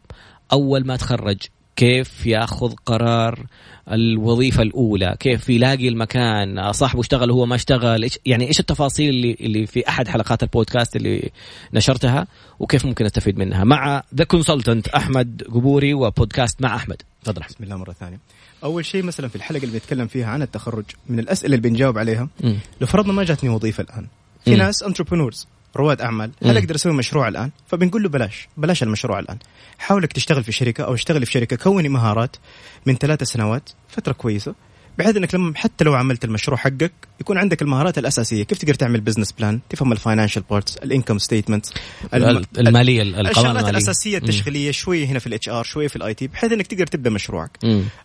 [0.53, 1.38] أول ما تخرج
[1.77, 3.46] كيف يأخذ قرار
[3.92, 9.66] الوظيفة الأولى؟ كيف يلاقي المكان؟ صاحبه اشتغل وهو ما اشتغل؟ يعني إيش التفاصيل اللي اللي
[9.66, 11.31] في أحد حلقات البودكاست اللي
[11.72, 12.27] نشرتها؟
[12.59, 17.03] وكيف ممكن استفيد منها؟ مع the consultant أحمد قبوري وبودكاست مع أحمد.
[17.24, 17.42] تفضل.
[17.48, 18.18] بسم الله مرة ثانية.
[18.64, 22.29] أول شيء مثلا في الحلقة اللي بنتكلم فيها عن التخرج من الأسئلة اللي بنجاوب عليها
[22.40, 22.55] م.
[22.81, 24.07] لو فرضنا ما جاتني وظيفة الآن.
[24.45, 24.59] في م.
[24.59, 29.38] ناس entrepreneurs رواد أعمال هل أقدر أسوي مشروع الآن؟ فبنقول له بلاش بلاش المشروع الآن.
[29.79, 32.37] حاولك تشتغل في شركة أو اشتغل في شركة كون مهارات
[32.87, 34.55] من ثلاث سنوات فترة كويسة.
[34.99, 38.43] بحيث إنك لما حتى لو عملت المشروع حقك يكون عندك المهارات الأساسية.
[38.43, 41.67] كيف تقدر تعمل business plan تفهم ال financial parts ال income statement
[42.59, 46.67] المالية الشغلات الأساسية التشغيلية شوية هنا في ال HR شوية في ال IT بحيث إنك
[46.67, 47.59] تقدر تبدأ مشروعك.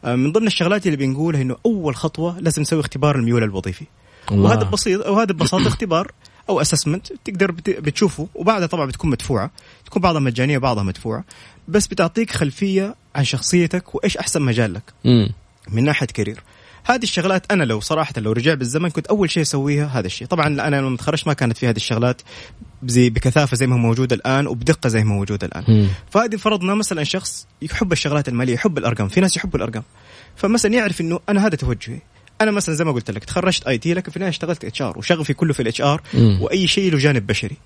[0.05, 3.85] آه، من ضمن الشغلات اللي بنقولها إنه أول خطوة لازم نسوي اختبار الميول الوظيفي.
[4.31, 4.43] الله.
[4.43, 6.11] وهذا بسيط وهذا ببساطة اختبار
[6.49, 9.51] أو assessment تقدر بت- بتشوفه وبعدها طبعا بتكون مدفوعة.
[9.85, 11.23] تكون بعضها مجانية وبعضها مدفوعة.
[11.67, 14.83] بس بتعطيك خلفية عن شخصيتك وإيش أحسن مجال لك.
[15.05, 15.29] مم.
[15.69, 16.43] من ناحية career
[16.89, 20.27] هذه الشغلات أنا لو صراحة لو رجع بالزمن كنت أول شيء أسويها هذا الشيء.
[20.27, 22.21] طبعا أنا لما تخرجت ما كانت في هذه الشغلات
[22.85, 25.63] زي بكثافة زي ما هي موجودة الآن وبدقة زي ما هي موجودة الآن.
[26.11, 29.83] فهذه فرضنا مثلا شخص يحب الشغلات المالية يحب الأرقام في ناس يحبوا الأرقام.
[30.35, 31.99] فمثلا يعرف إنه أنا هذا توجهي.
[32.41, 35.53] أنا مثلا زي ما قلت لك تخرجت IT لكن في النهاية اشتغلت HR وشغفي كله
[35.53, 36.01] في ال HR.
[36.41, 37.57] وأي شيء له جانب بشري.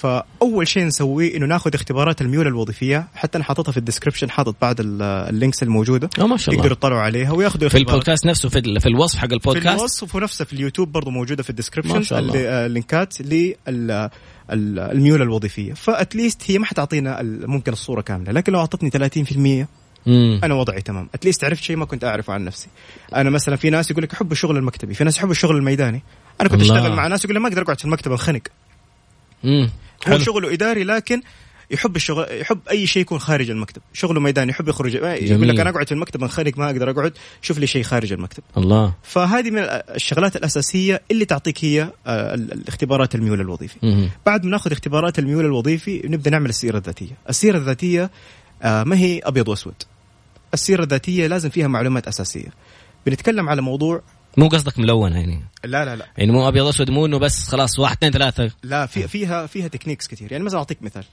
[0.00, 4.56] فأول شيء نسويه إنه ناخذ اختبارات الميول الوظيفية حتى أنا حاططها في ال description حاطط
[4.62, 6.10] بعض ال- ال links الموجودة.
[6.18, 6.58] ما شاء الله.
[6.64, 7.78] يقدروا يطلعوا عليها وياخذوا في.
[7.78, 9.78] البودكاست نفسه في, في الوصف حق في البودكاست.
[9.78, 13.20] الوصف ونفسه في اليوتيوب برضه موجودة في ال description آه، اللينكات
[14.50, 15.72] للميول الوظيفية.
[15.72, 19.66] فاتليست هي ما حتعطينا ممكن الصورة كاملة لكن لو أعطتني 30%
[20.06, 20.40] مم.
[20.44, 21.08] أنا وضعي تمام.
[21.14, 22.68] اتليست عرفت شيء ما كنت أعرفه عن نفسي.
[23.16, 26.02] أنا مثلا في ناس يقول لك يحب الشغل المكتبي في ناس يحب الشغل الميداني.
[26.40, 26.76] أنا كنت الله.
[26.76, 28.40] اشتغل مع ناس يقول لي ما أقدر أقعد في المكتب انخنق
[29.44, 29.70] مم.
[30.08, 30.18] هو.
[30.18, 31.22] شغله إداري لكن
[31.70, 35.48] يحب الشغل يحب أي شيء يكون خارج المكتب شغله ميداني يحب يخرج يقول.
[35.48, 38.94] لك أنا أقعد في المكتب انخنق ما أقدر أقعد شوف لي شيء خارج المكتب الله
[39.02, 39.58] فهذه من
[39.94, 44.08] الشغلات الأساسية اللي تعطيك هي آه، ال- الاختبارات الميول الوظيفي مم.
[44.26, 48.10] بعد ما ناخذ اختبارات الميول الوظيفي نبدأ نعمل السيرة الذاتية السيرة الذاتية
[48.62, 49.74] آه، ما هي أبيض وأسود
[50.54, 52.48] السيرة الذاتية لازم فيها معلومات أساسية
[53.06, 54.02] بنتكلم على موضوع
[54.36, 56.06] مو قصدك ملون يعني؟ لا لا لا.
[56.16, 58.50] يعني مو أبيض اسود مو إنه بس خلاص واحد اثنين ثلاثة.
[58.62, 60.32] لا في فيها فيها techniques كثير.
[60.32, 61.04] يعني مثلا أعطيك مثال.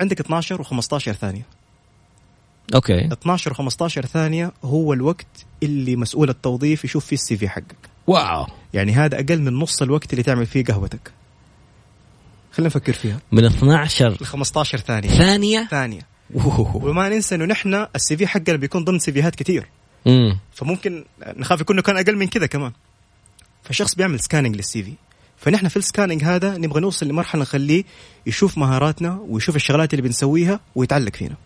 [0.00, 1.42] عندك 12 و15 ثانية.
[2.74, 3.06] okay.
[3.12, 7.76] 12 و15 ثانية هو الوقت اللي مسؤول التوظيف يشوف فيه ال CV حقك.
[8.06, 8.46] wow.
[8.74, 11.12] يعني هذا أقل من نص الوقت اللي تعمل فيه قهوتك.
[12.52, 13.18] خلينا نفكر فيها.
[13.32, 15.08] من 12 ال 15 ثانية.
[15.08, 16.00] ثانية؟ ثانية.
[16.34, 16.76] أوه.
[16.76, 19.68] وما ننسى إنه نحن ال CV حقنا بيكون ضمن CVهات كثير.
[20.06, 20.38] مم.
[20.54, 22.72] فممكن نخاف يكون كان أقل من كذا كمان.
[23.64, 24.92] فشخص بيعمل scanning لل CV
[25.36, 27.84] فنحن في ال scanning هذا نبغى نوصل لمرحلة نخليه
[28.26, 31.36] يشوف مهاراتنا ويشوف الشغلات اللي بنسويها ويتعلق فينا.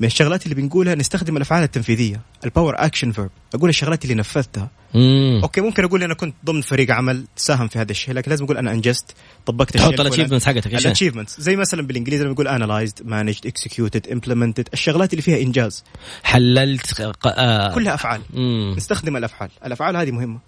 [0.00, 4.70] من الشغلات اللي بنقولها نستخدم الأفعال التنفيذية ال power action verb أقول الشغلات اللي نفذتها.
[4.94, 5.40] مم.
[5.42, 8.56] okay ممكن أقول أنا كنت ضمن فريق عمل ساهم في هذا الشيء لكن لازم أقول
[8.56, 9.14] أنا انجزت
[9.46, 13.46] طبقت الشيء تحط ال achievements حقتك؟ ال achievements زي مثلا بالإنجليزي لما نقول analyzed managed
[13.46, 15.84] executed implemented الشغلات اللي فيها إنجاز.
[16.22, 17.74] حللت ق- آه.
[17.74, 18.20] كلها أفعال.
[18.34, 18.74] مم.
[18.76, 19.50] نستخدم الأفعال.
[19.66, 20.38] الأفعال هذه مهمة.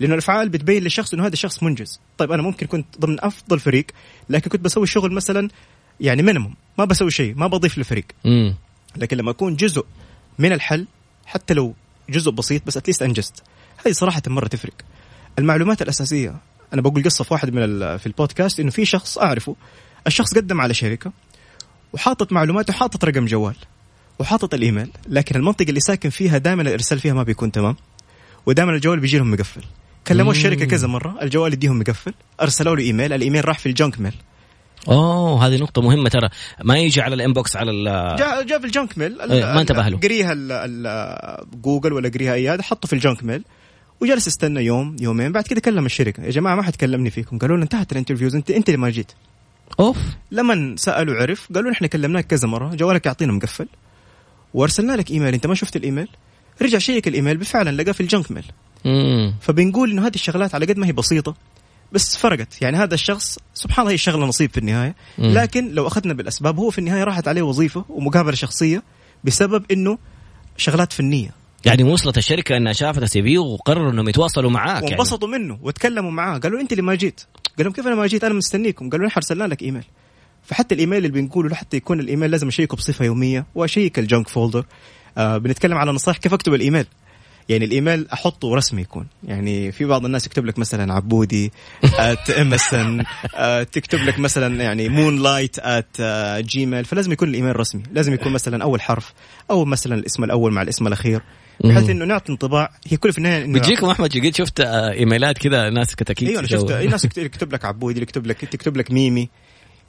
[0.00, 2.00] لأنه الأفعال بتبين للشخص إنه هذا الشخص منجز.
[2.18, 3.86] طيب أنا ممكن كنت ضمن أفضل فريق
[4.30, 5.48] لكن كنت بسوي شغل مثلا
[6.00, 8.04] يعني minimum ما بسوي شيء ما بضيف للفريق.
[8.24, 8.54] مم.
[8.98, 9.84] لكن لما اكون جزء
[10.38, 10.86] من الحل
[11.26, 11.74] حتى لو
[12.10, 13.42] جزء بسيط بس at least انجزت
[13.86, 14.74] هذه صراحة مرة تفرق.
[15.38, 16.36] المعلومات الأساسية
[16.72, 19.56] أنا بقول قصة في واحد من في البودكاست إنه في شخص أعرفه
[20.06, 21.12] الشخص قدم على شركة
[21.92, 23.56] وحاطط معلومات وحاطط رقم جوال
[24.18, 27.76] وحاطط الإيميل لكن المنطقة اللي ساكن فيها دائما الإرسال فيها ما بيكون تمام.
[28.46, 29.62] ودائما الجوال بيجي لهم مقفل.
[30.06, 34.00] كلموا الشركة كذا مرة الجوال يديهم مقفل أرسلوا له إيميل الإيميل راح في ال junk
[34.00, 34.14] mail.
[34.88, 36.28] أوه هذه نقطة مهمة ترى.
[36.64, 37.84] ما يجي على ال inbox على ال
[38.18, 39.20] جاء جاء في ال junk mail.
[39.20, 39.98] إيه، ما انتبه له.
[39.98, 40.34] قريها
[41.54, 43.44] جوجل ولا قريها أي هذا حطه في ال junk mail.
[44.00, 45.32] وجلس استنى يوم يومين.
[45.32, 46.22] بعد كده كلم الشركة.
[46.22, 47.38] يا جماعة ما حد كلمني فيكم.
[47.38, 48.34] قالوا له انتهت ال interviews.
[48.34, 49.12] انت انت اللي ما جيت.
[49.80, 49.96] أوف.
[50.30, 52.74] لما سألوا عرف قالوا إحنا كلمناك كذا مرة.
[52.74, 53.68] جوالك يعطينا مقفل.
[54.54, 55.34] وارسلنا لك إيميل.
[55.34, 56.08] انت ما شفت الإيميل؟
[56.62, 57.44] رجع شيك الإيميل.
[57.44, 58.44] فعلا لقاه في ال junk mail.
[59.40, 61.34] فبنقول إنه هذه الشغلات على قد ما هي بسيطة.
[61.92, 62.62] بس فرقت.
[62.62, 64.94] يعني هذا الشخص سبحان الله هي الشغله نصيب في النهاية.
[65.18, 65.26] مم.
[65.26, 68.82] لكن لو أخذنا بالأسباب هو في النهاية راحت عليه وظيفة ومقابله شخصية
[69.24, 69.98] بسبب إنه
[70.56, 71.30] شغلات فنية.
[71.64, 74.94] يعني وصلت الشركة إنها شافت ال CV وقرروا إنهم يتواصلوا معاك يعني.
[74.94, 76.38] وانبسطوا منه وتكلموا معاه.
[76.38, 77.20] قالوا أنت اللي ما جيت؟
[77.56, 78.90] قال لهم كيف أنا ما جيت؟ أنا مستنيكم.
[78.90, 79.84] قالوا نحن أرسلنا لك إيميل.
[80.42, 84.64] فحتى الإيميل اللي بنقوله حتى يكون الإيميل لازم أشيكه بصفة يومية وأشيك ال junk folder.
[85.18, 86.86] آه بنتكلم على نصائح كيف أكتب الإيميل.
[87.48, 89.06] يعني الإيميل أحطه رسمي يكون.
[89.24, 91.52] يعني في بعض الناس يكتب لك مثلا عبودي
[91.84, 93.04] at MSN
[93.72, 95.96] تكتب لك مثلا يعني moonlight at
[96.46, 97.82] جيميل فلازم يكون الإيميل رسمي.
[97.92, 99.12] لازم يكون مثلا أول حرف
[99.50, 101.20] أو مثلا الاسم الأول مع الاسم الأخير
[101.64, 102.70] بحيث إنه نعطي انطباع.
[102.88, 106.40] هي كل في النهاية إنه بتجيكم احمد قد شفت آه، إيميلات كذا ناس كتاكيت أيوه
[106.40, 109.28] أنا شفت ناس يكت- يكتب لك عبودي يكتب لك تكتب لك ميمي.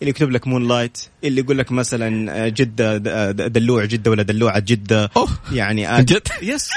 [0.02, 4.60] اللي يكتب لك moonlight اللي يقول لك مثلا آه، جدة آه، دلوع جدة ولا دلوعة
[4.60, 5.30] جدة أوه.
[5.52, 6.70] يعني آه، جد؟ yes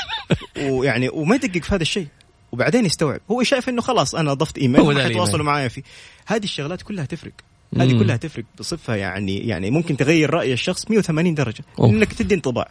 [0.62, 2.06] ويعني وما يدقق في هذا الشيء
[2.52, 5.12] وبعدين يستوعب هو شايف إنه خلاص أنا أضفت إيميل هو ده وما الإيميل.
[5.16, 5.82] حيتواصلوا معايا فيه
[6.26, 7.32] هذه الشغلات كلها تفرق
[7.76, 7.98] هذه.
[7.98, 11.88] كلها تفرق بصفة يعني يعني ممكن تغير رأي الشخص 180 درجة أوه.
[11.90, 12.68] إنك تدي انطباع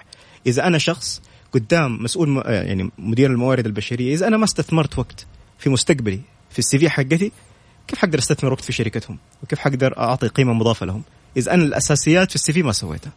[0.47, 1.21] إذا أنا شخص
[1.53, 5.25] قدام مسؤول م- يعني مدير الموارد البشرية إذا أنا ما استثمرت وقت
[5.59, 7.31] في مستقبلي في السي في حقتي
[7.89, 11.03] كيف حقدر أستثمر وقت في شركتهم؟ وكيف حقدر أعطي قيمة مضافة لهم؟
[11.37, 13.11] اذا أنا الأساسيات في السي في ما سويتها.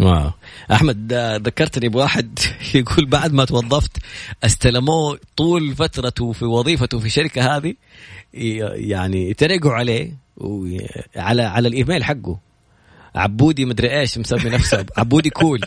[0.00, 0.30] واو.
[0.72, 2.38] أحمد آه، ذكرتني بواحد
[2.74, 3.96] يقول بعد ما توظفت
[4.44, 7.74] استلموه طول فترته في وظيفته في الشركة هذه
[8.34, 10.16] يعني يتريقوا عليه
[11.16, 12.38] على على الإيميل حقه.
[13.14, 14.86] عبودي مدري إيش مسمي نفسه.
[14.98, 15.60] عبودي cool.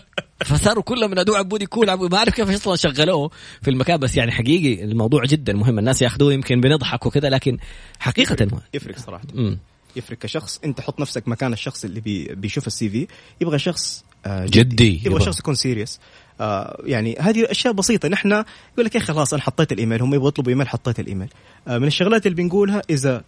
[0.46, 1.90] فصاروا كلهم ينادوه عبودي cool.
[1.90, 3.32] عبودي ما أعرف كيف أصلا شغلوه
[3.62, 5.80] في المكان بس يعني حقيقي الموضوع جدا مهم.
[5.80, 7.58] الناس ياخذوه يمكن بنضحك وكذا لكن
[8.00, 9.26] حقيقة يفرق صراحة.
[9.34, 9.58] مم.
[9.96, 10.60] يفرق كشخص.
[10.66, 13.08] أنت حط نفسك مكان الشخص اللي بي بيشوف ال CV
[13.42, 14.96] يبغى شخص آه، جدي.
[14.96, 15.26] يبغى يبغى.
[15.26, 16.00] شخص يكون سيريس
[16.42, 18.08] آه يعني هذه أشياء بسيطة.
[18.10, 20.02] نحن يقول لك يا أخي خلاص أنا حطيت الإيميل.
[20.02, 21.30] هم يبغوا يطلبوا إيميل حطيت الإيميل.
[21.68, 23.24] آه من الشغلات اللي بنقولها إذا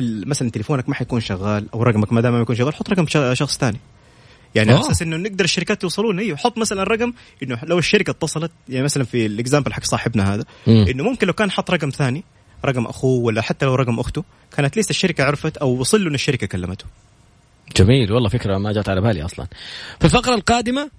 [0.00, 3.58] مثلا تليفونك ما حيكون شغال أو رقمك ما دام ما يكون شغال حط رقم شخص
[3.58, 3.78] ثاني.
[4.54, 4.74] يعني آه.
[4.74, 8.84] على أساس إنه نقدر الشركات يوصلون أيوه حط مثلا رقم إنه لو الشركة اتصلت يعني
[8.84, 10.86] مثلا في ال example حق صاحبنا هذا مم.
[10.88, 12.24] إنه ممكن لو كان حط رقم ثاني
[12.64, 14.24] رقم أخوه ولا حتى لو رقم أخته
[14.56, 16.84] كانت ليست الشركة عرفت أو وصل له إن الشركة كلمته.
[17.76, 19.46] جميل والله فكرة ما جات على بالي أصلا.
[19.98, 20.90] في الفقرة القادمة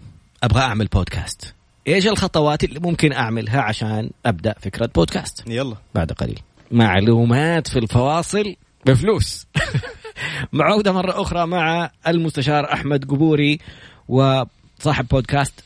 [0.44, 1.54] أبغى أعمل بودكاست
[1.88, 5.76] إيش الخطوات اللي ممكن أعملها عشان أبدأ فكرة بودكاست يلا.
[5.96, 6.40] بعد قليل.
[6.72, 8.56] معلومات في الفواصل.
[8.86, 9.48] بفلوس.
[10.54, 13.60] معودة مرة أخرى مع المستشار أحمد قبوري
[14.08, 15.64] وصاحب بودكاست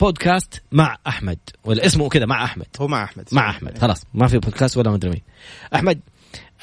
[0.00, 1.38] بودكاست مع أحمد.
[1.64, 2.66] ولا اسمه كذا مع أحمد.
[2.80, 3.28] هو مع أحمد.
[3.32, 4.04] مع أحمد خلاص.
[4.14, 5.22] ما في بودكاست ولا مدري مين.
[5.74, 6.00] أحمد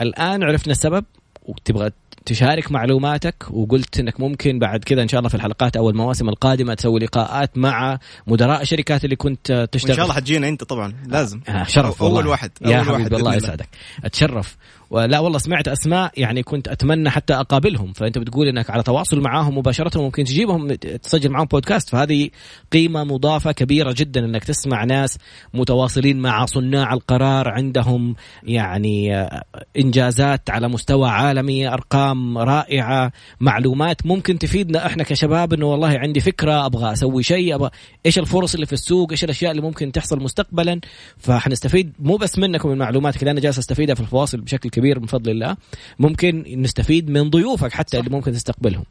[0.01, 1.05] الآن عرفنا السبب
[1.45, 1.91] وتبغى
[2.25, 6.73] تشارك معلوماتك وقلت إنك ممكن بعد كذا إن شاء الله في الحلقات أو المواسم القادمة
[6.73, 9.89] تسوي لقاءات مع مدراء الشركات اللي كنت تشتغل.
[9.91, 11.41] وإن شاء الله حتجينا أنت طبعا لازم.
[11.49, 12.31] آه شرف أول والله.
[12.31, 13.35] واحد يا أول واحد حبيبي الله.
[13.35, 13.69] يسعدك.
[14.03, 14.57] أتشرف.
[14.89, 17.93] ولا والله سمعت أسماء يعني كنت أتمنى حتى أقابلهم.
[17.93, 21.89] فانت بتقول إنك على تواصل معاهم مباشرة ممكن تجيبهم تسجل معاهم بودكاست.
[21.89, 22.29] فهذه
[22.71, 25.17] قيمة مضافة كبيرة جدا إنك تسمع ناس
[25.53, 29.43] متواصلين مع صناع القرار عندهم يعني آه،
[29.77, 36.65] إنجازات على مستوى عالمي أرقام رائعة معلومات ممكن تفيدنا إحنا كشباب إنه والله عندي فكرة
[36.65, 37.69] أبغى أسوي شيء أبغى
[38.05, 40.79] إيش الفرص اللي في السوق إيش الأشياء اللي ممكن تحصل مستقبلا.
[41.17, 45.07] فحنستفيد مو بس منكم من معلوماتك اللي أنا جالس أستفيدها في الفواصل بشكل كبير من
[45.07, 45.57] فضل الله
[45.99, 48.83] ممكن نستفيد من ضيوفك حتى اللي ممكن تستقبلهم.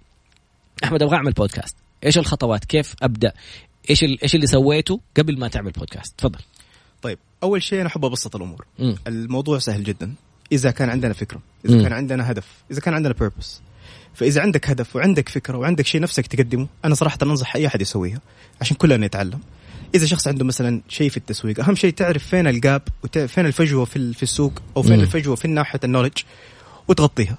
[0.84, 3.32] أحمد أبغى أعمل بودكاست إيش الخطوات؟ كيف أبدأ؟
[3.91, 6.39] إيش إيش اللي سويته قبل ما تعمل بودكاست تفضل.
[7.03, 8.66] طيب أول شيء أنا أحب أبسط الأمور.
[8.78, 8.97] مم.
[9.07, 10.14] الموضوع سهل جدا.
[10.53, 11.82] إذا كان عندنا فكرة إذا مم.
[11.82, 13.61] كان عندنا هدف إذا كان عندنا purpose
[14.14, 18.20] فإذا عندك هدف وعندك فكرة وعندك شيء نفسك تقدمه أنا صراحة أنصح أي أحد يسويها
[18.61, 19.41] عشان كلنا نتعلم.
[19.95, 23.84] إذا شخص عنده مثلا شيء في التسويق أهم شيء تعرف فين ال gap وفين الفجوة
[23.84, 24.93] في في السوق أو فين.
[25.01, 26.12] الفجوة في ناحية ال knowledge
[26.89, 27.39] وتغطيها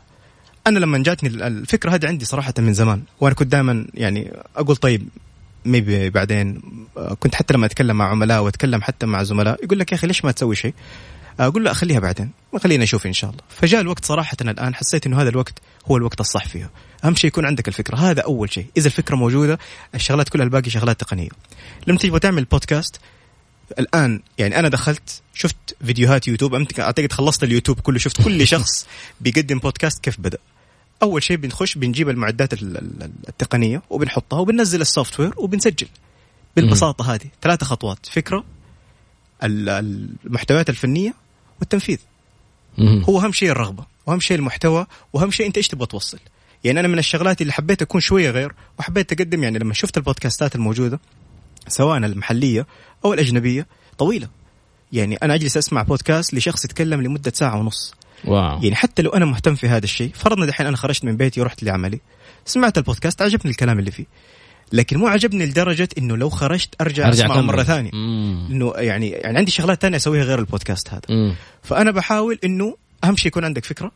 [0.68, 4.76] أنا لما جاتني ال- الفكرة هذه عندي صراحة من زمان وأنا كنت دائما يعني أقول
[4.76, 5.08] طيب
[5.66, 6.62] maybe بعدين
[7.20, 10.26] كنت حتى لما أتكلم مع عملاء وأتكلم حتى مع زملاء يقول لك يا أخي ليش
[10.26, 10.74] ما تسوي شيء؟
[11.40, 13.42] أقول له أخليها بعدين خلينا نشوف إن شاء الله.
[13.50, 16.70] فجاء الوقت صراحة الآن حسيت إنه هذا الوقت هو الوقت الصح فيها.
[17.06, 18.66] أهم شيء يكون عندك الفكرة هذا أول شيء.
[18.78, 19.60] إذا الفكرة موجودة
[19.96, 21.30] الشغلات كلها الباقي شغلات تقنية.
[21.88, 23.00] لما تيجي تعمل بودكاست
[23.80, 28.88] الآن يعني أنا دخلت شفت فيديوهات يوتيوب أعتقد خلصت اليوتيوب كله شفت كل شخص
[29.22, 30.38] بيقدم بودكاست كيف بدأ.
[31.04, 32.54] أول شيء بنخش بنجيب المعدات
[33.30, 35.88] التقنية وبنحطها وبننزل ال software وبنسجل.
[36.56, 38.06] بالبساطة هذه ثلاثة خطوات.
[38.06, 38.44] فكرة
[39.44, 41.27] المحتويات الفنية
[41.60, 41.98] والتنفيذ.
[42.80, 46.20] هو أهم شيء الرغبة وأهم شيء المحتوى وأهم شيء أنت إيش تبغى توصل.
[46.64, 50.56] يعني أنا من الشغلات اللي حبيت أكون شوية غير وحبيت أقدم يعني لما شفت البودكاستات
[50.56, 51.00] الموجودة
[51.68, 52.68] سواء المحلية
[53.06, 54.28] أو الأجنبية طويلة.
[54.92, 57.94] يعني أنا أجلس أسمع بودكاست لشخص يتكلم لمدة ساعة ونص.
[58.26, 58.60] واو.
[58.64, 61.64] يعني حتى لو أنا مهتم في هذا الشيء فرضنا دحين أنا خرجت من بيتي ورحت
[61.64, 62.00] لعملي
[62.46, 64.06] سمعت البودكاست عجبني الكلام اللي فيه.
[64.72, 67.92] لكن مو عجبني لدرجة إنه لو خرجت أرجع, أرجع أسمعه مرة ثانية.
[67.94, 71.02] إنه يعني يعني عندي شغلات ثانية أسويها غير البودكاست هذا.
[71.10, 71.36] مم.
[71.64, 73.92] فأنا بحاول إنه أهم شيء يكون عندك فكرة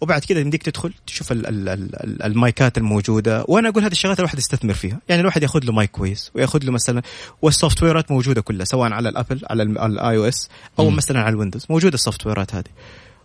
[0.00, 3.44] وبعد كذا يمديك تدخل تشوف ال ال ال ال مايكات الموجودة.
[3.48, 5.00] وأنا أقول هذه الشغلات الواحد يستثمر فيها.
[5.08, 7.02] يعني الواحد ياخذ له مايك كويس وياخذ له مثلا
[7.42, 11.66] وال software ات موجودة كلها سواء على الأبل على ال iOS أو مثلا على الويندوز.
[11.70, 12.70] موجودة ال software ات هذه.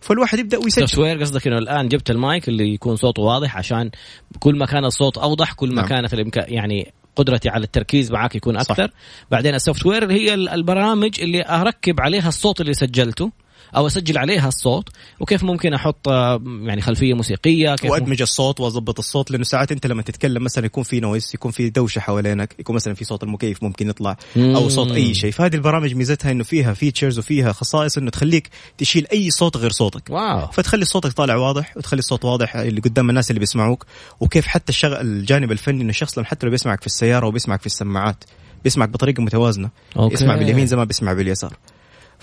[0.04, 3.92] فالواحد يبدأ ويسجل سوفت وير قصدك إنه الآن جبت المايك اللي يكون صوته واضح عشان
[4.40, 5.86] كل ما كان الصوت أوضح كل ما نعم.
[5.86, 8.94] كانت الامكان يعني قدرتي على التركيز معك يكون أكثر صح.
[9.32, 13.32] بعدين ال software هي البرامج اللي أركب عليها الصوت اللي سجلته
[13.76, 19.00] أو أسجل عليها الصوت وكيف ممكن أحط آه، يعني خلفية موسيقية كيف وأدمج الصوت واضبط
[19.00, 22.76] الصوت لأنه ساعات أنت لما تتكلم مثلا يكون في noise يكون في دوشة حوالينك يكون
[22.76, 25.32] مثلا في صوت المكيف ممكن يطلع أو صوت أي شيء.
[25.32, 30.10] فهذه البرامج ميزتها إنه فيها features وفيها خصائص إنه تخليك تشيل أي صوت غير صوتك.
[30.10, 30.48] wow.
[30.52, 33.86] فتخلي صوتك طالع واضح وتخلي الصوت واضح اللي قدام الناس اللي بيسمعوك
[34.20, 37.66] وكيف حتى الشغل الجانب الفني إنه الشخص لما حتى لو بيسمعك في السيارة وبيسمعك في
[37.66, 38.24] السماعات
[38.64, 39.70] بيسمعك بطريقة متوازنة.
[39.98, 40.14] okay.
[40.14, 41.58] يسمع باليمين زي ما بيسمع باليسار.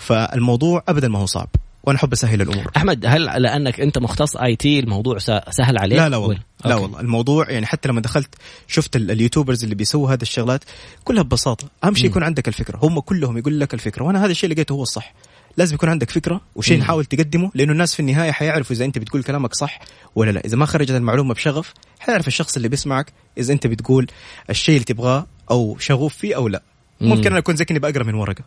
[0.01, 1.49] فالموضوع ابدا ما هو صعب
[1.83, 2.71] وأنا أحب أسهل الأمور.
[2.77, 5.17] أحمد هل لأنك أنت مختص IT الموضوع
[5.49, 6.39] سهل عليك؟ لا لا والله.
[6.65, 6.99] لا والله.
[6.99, 8.35] الموضوع يعني حتى لما دخلت
[8.67, 10.63] شفت ال YouTubers اللي بيسووا هذه الشغلات
[11.03, 11.67] كلها ببساطة.
[11.83, 12.79] أهم شيء يكون عندك الفكرة.
[12.83, 15.13] هم كلهم يقول لك الفكرة وأنا هذا الشيء لقيته هو الصح.
[15.57, 19.23] لازم يكون عندك فكرة وشيء نحاول تقدمه لأنه الناس في النهاية حيعرفوا إذا أنت بتقول
[19.23, 19.79] كلامك صح
[20.15, 20.45] ولا لا.
[20.45, 24.07] إذا ما خرجت المعلومة بشغف حيعرف الشخص اللي بيسمعك إذا أنت بتقول
[24.49, 26.61] الشيء اللي تبغاه أو شغوف فيه أو لا.
[27.01, 28.43] ممكن أنا أكون زي كني بقرا من ورقة.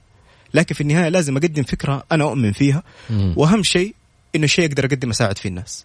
[0.55, 3.95] لكن في النهاية لازم أقدم فكرة أنا أؤمن فيها وأهم شيء
[4.37, 5.85] إنه شيء أقدر اقدم اساعد فيه الناس.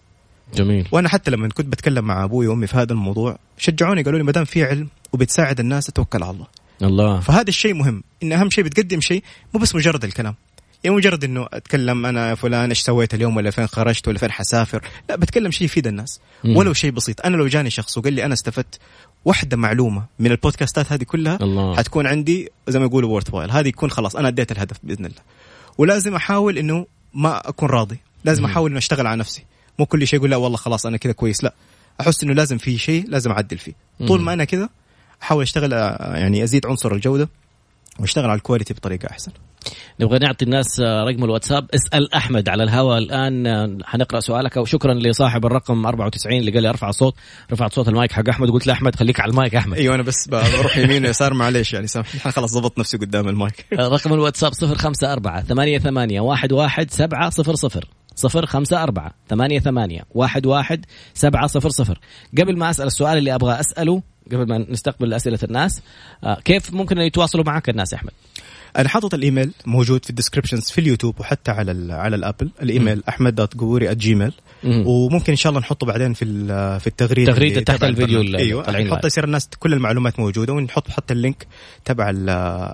[0.54, 0.88] جميل.
[0.92, 4.32] وأنا حتى لما كنت بتكلم مع أبوي وأمي في هذا الموضوع شجعوني قالوا لي ما
[4.32, 6.46] دام في علم وبتساعد الناس توكل على الله.
[6.82, 7.20] الله.
[7.20, 8.02] فهذا الشيء مهم.
[8.22, 9.22] إن أهم شيء بتقدم شيء
[9.54, 10.34] مو بس مجرد الكلام.
[10.84, 14.88] يعني مجرد إنه أتكلم أنا فلان إيش سويت اليوم ولا فين خرجت ولا فين حسافر؟
[15.08, 16.20] لا بتكلم شيء يفيد الناس.
[16.44, 16.56] مم.
[16.56, 17.26] ولو شيء بسيط.
[17.26, 18.78] أنا لو جاني شخص وقال لي أنا استفدت
[19.24, 21.76] واحدة معلومة من البودكاستات هذه كلها الله.
[21.76, 25.20] حتكون عندي زي ما يقولوا worthwhile هذه يكون خلاص أنا أديت الهدف بإذن الله.
[25.78, 27.98] ولازم أحاول إنه ما أكون راضي.
[28.24, 29.44] لازم أحاول إنه أشتغل على نفسي.
[29.78, 31.44] مو كل شيء أقول لا والله خلاص أنا كذا كويس.
[31.44, 31.54] لا
[32.00, 33.72] أحس إنه لازم في شيء لازم أعدل فيه.
[34.08, 34.68] طول ما أنا كذا
[35.22, 37.28] أحاول أشتغل يعني أزيد عنصر الجودة
[37.98, 39.32] وأشتغل على ال quality بطريقة أحسن.
[40.00, 41.66] نبغى نعطي الناس رقم الواتساب.
[41.74, 43.78] اسأل أحمد على الهواء الآن.
[43.84, 47.14] حنقرأ سؤالك وشكرا لصاحب الرقم 94 اللي قال لي أرفع الصوت
[47.52, 48.50] رفعت صوت المايك حق أحمد.
[48.50, 49.76] قلت له أحمد خليك على المايك أحمد.
[49.76, 52.32] أيوه أنا بس بروح يمين ويسار معليش يعني سامحني.
[52.32, 53.66] خلاص ضبط نفسي قدام المايك.
[53.94, 57.30] رقم الواتساب 054 88 11 700
[58.14, 60.84] صفر خمسة أربعة ثمانية ثمانية واحد واحد
[61.14, 62.00] سبعة صفر صفر.
[62.38, 64.02] قبل ما أسأل السؤال اللي أبغى أسأله
[64.32, 65.82] قبل ما نستقبل أسئلة الناس
[66.24, 68.12] آه، كيف ممكن يتواصلوا معك الناس أحمد؟
[68.76, 72.50] أنا حاطط الإيميل موجود في ال descriptions في اليوتيوب وحتى على على الأبل.
[72.62, 74.32] الإيميل أحمد dot قوري جيميل
[74.64, 76.24] وممكن إن شاء الله نحطه بعدين في
[76.80, 81.20] في التغريدة تغريدة تحت الفيديو أيوه نحط يصير الناس كل المعلومات موجودة ونحط حتى ال
[81.20, 81.46] link
[81.84, 82.10] تبع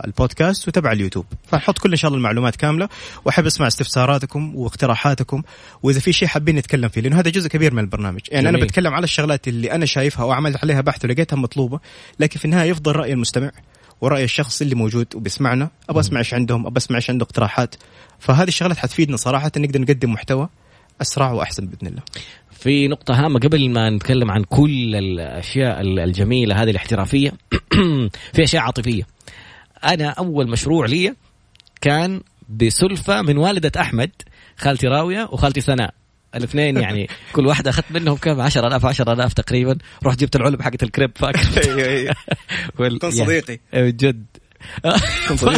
[0.04, 1.24] البودكاست وتبع اليوتيوب.
[1.48, 2.88] فنحط كل إن شاء الله المعلومات كاملة.
[3.24, 5.42] وأحب أسمع استفساراتكم واقتراحاتكم.
[5.82, 8.20] وإذا في شيء حابين نتكلم فيه لأنه هذا جزء كبير من البرنامج.
[8.30, 8.56] يعني جميل.
[8.56, 11.80] أنا بتكلم على الشغلات اللي أنا شايفها وعملت عليها بحث ولقيتها مطلوبة
[12.20, 13.50] لكن في النهاية يفضل رأي المستمع.
[14.00, 17.74] ورأي الشخص اللي موجود وبيسمعنا أبغى أسمع إيش عندهم أبغى أسمع إيش عنده اقتراحات.
[18.18, 20.48] فهذه الشغلات حتفيدنا صراحة نقدر نقدم محتوى
[21.00, 22.02] أسرع وأحسن بإذن الله.
[22.50, 27.32] في نقطة هامة قبل ما نتكلم عن كل الأشياء الجميلة هذه الاحترافية
[28.34, 29.06] في أشياء عاطفية.
[29.84, 31.14] أنا أول مشروع لي
[31.80, 34.10] كان بسلفة من والدة أحمد
[34.56, 35.94] خالتي راوية وخالتي ثناء.
[36.36, 39.78] الاثنين يعني كل واحدة أخذت منهم كم؟ 10000 10000 تقريبا.
[40.04, 41.40] رحت جبت العلب حقت الكريب فاكر.
[41.64, 42.14] أيوه أيوه.
[42.98, 43.58] كن صديقي.
[43.72, 44.26] يعني جد.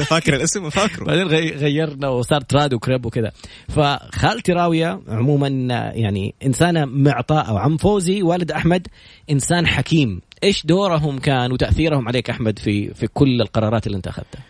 [0.05, 1.05] فاكر الاسم فاكره.
[1.05, 1.27] بعدين
[1.57, 3.33] غيرنا وصار تراد وكريب وكذا.
[3.69, 5.49] فخالتي راوية عموما
[5.95, 8.89] يعني إنسانة معطاء أو عم فوزي والد أحمد
[9.31, 10.21] إنسان حكيم.
[10.45, 14.43] إيش دورهم كان وتأثيرهم عليك أحمد في في كل القرارات اللي أنت أخذتها؟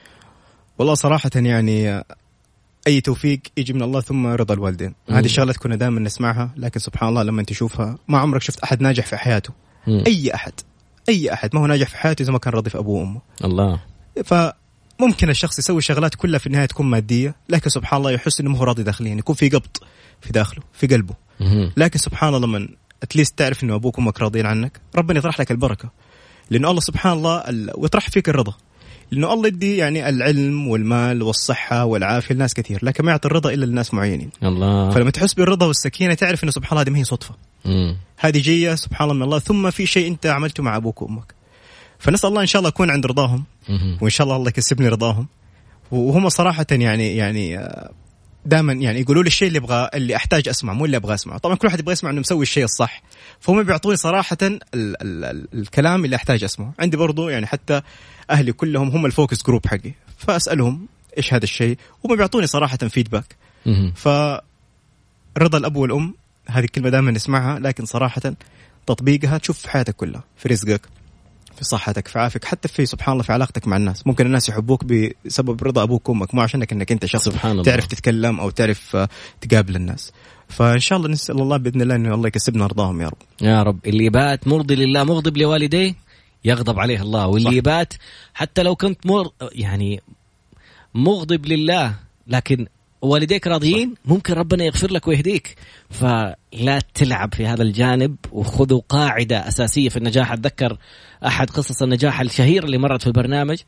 [0.79, 2.05] والله صراحة يعني
[2.89, 4.95] أي توفيق يجي من الله ثم رضا الوالدين.
[5.11, 9.07] هذه الشغلات كنا دائما نسمعها لكن سبحان الله لما تشوفها ما عمرك شفت أحد ناجح
[9.07, 9.53] في حياته.
[9.86, 10.05] مم.
[10.07, 10.53] أي أحد
[11.09, 13.20] أي أحد ما هو ناجح في حياته إذا ما كان راضي في أبوه وأمه.
[13.45, 13.80] الله.
[14.24, 18.59] فممكن الشخص يسوي شغلات كلها في النهاية تكون مادية لكن سبحان الله يحس إنه ما
[18.59, 19.76] هو راضي داخليا يكون في قبض
[20.20, 21.14] في داخله في قلبه.
[21.41, 21.72] مم.
[21.76, 22.68] لكن سبحان الله لما
[23.03, 25.91] اتليست تعرف إنه أبوك وأمك راضيين عنك ربنا يطرح لك البركة.
[26.51, 27.45] لأنه الله سبحان الله
[27.76, 28.55] ويطرح فيك الرضا.
[29.11, 33.64] لأنه الله يدي يعني العلم والمال والصحة والعافية لناس كثير لكن ما يعطي الرضا إلا
[33.64, 34.30] للناس معينين.
[34.42, 34.90] الله.
[34.90, 37.34] فلما تحس بالرضا والسكينة تعرف إنه سبحان الله هذه ما هي صدفة.
[37.64, 37.96] مم.
[38.18, 39.38] هذه جاية سبحان الله من الله.
[39.38, 41.34] ثم في شيء أنت عملته مع أبوك وأمك.
[41.98, 43.44] فنسأل الله إن شاء الله اكون عند رضاهم.
[43.68, 43.98] مم.
[44.00, 45.26] وإن شاء الله الله يكسبني رضاهم.
[45.90, 47.90] وهم صراحة يعني يعني آه،
[48.49, 51.38] دائما يعني يقولوا لي الشيء اللي أبغى اللي أحتاج اسمع مو اللي أبغى أسمعه.
[51.38, 53.03] طبعا كل واحد يبغى يسمع إنه مسوي الشيء الصح
[53.40, 56.72] فهم بيعطوني صراحة ال ال ال الكلام اللي أحتاج أسمعه.
[56.78, 57.82] عندي برضو يعني حتى
[58.30, 60.86] أهلي كلهم هم ال focus group حقي فأسألهم
[61.16, 63.36] إيش هذا الشيء وهم بيعطوني صراحة feedback
[63.94, 64.09] ف
[65.38, 66.14] رضا الأب والأم
[66.49, 68.22] هذه الكلمة دائما نسمعها لكن صراحة
[68.86, 70.80] تطبيقها تشوف في حياتك كلها في رزقك.
[71.59, 74.06] في صحتك في عافيك حتى في سبحان الله في علاقتك مع الناس.
[74.06, 76.34] ممكن الناس يحبوك بسبب رضا أبوك وأمك.
[76.34, 77.62] مو عشانك إنك أنت شخص سبحان الله.
[77.62, 79.09] تعرف تتكلم أو تعرف آه،
[79.40, 80.12] تقابل الناس.
[80.48, 83.18] فإن شاء الله نسأل الله بإذن الله إنه الله يكسبنا رضاهم يا رب.
[83.42, 83.86] يا رب.
[83.86, 85.94] اللي بات مرضي لله مغضب لوالديه
[86.44, 87.26] يغضب عليه الله.
[87.26, 87.64] واللي صح.
[87.64, 87.94] بات
[88.34, 90.02] حتى لو كنت مر يعني
[90.94, 91.94] مغضب لله
[92.26, 92.66] لكن
[93.03, 95.57] والديك راضيين؟ ممكن ربنا يغفر لك ويهديك.
[95.90, 100.32] فلا تلعب في هذا الجانب وخذوا قاعدة أساسية في النجاح.
[100.32, 100.78] أتذكر
[101.26, 103.59] أحد قصص النجاح الشهيرة اللي مرت في البرنامج.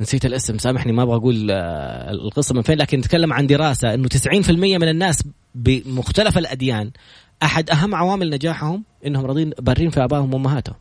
[0.00, 4.08] نسيت الاسم سامحني ما أبغى أقول آه، القصة من فين لكن نتكلم عن دراسة إنه
[4.08, 6.90] 90% من الناس بمختلف الأديان
[7.42, 10.76] أحد أهم عوامل نجاحهم إنهم راضين بارين في آبائهم وأمهاتهم.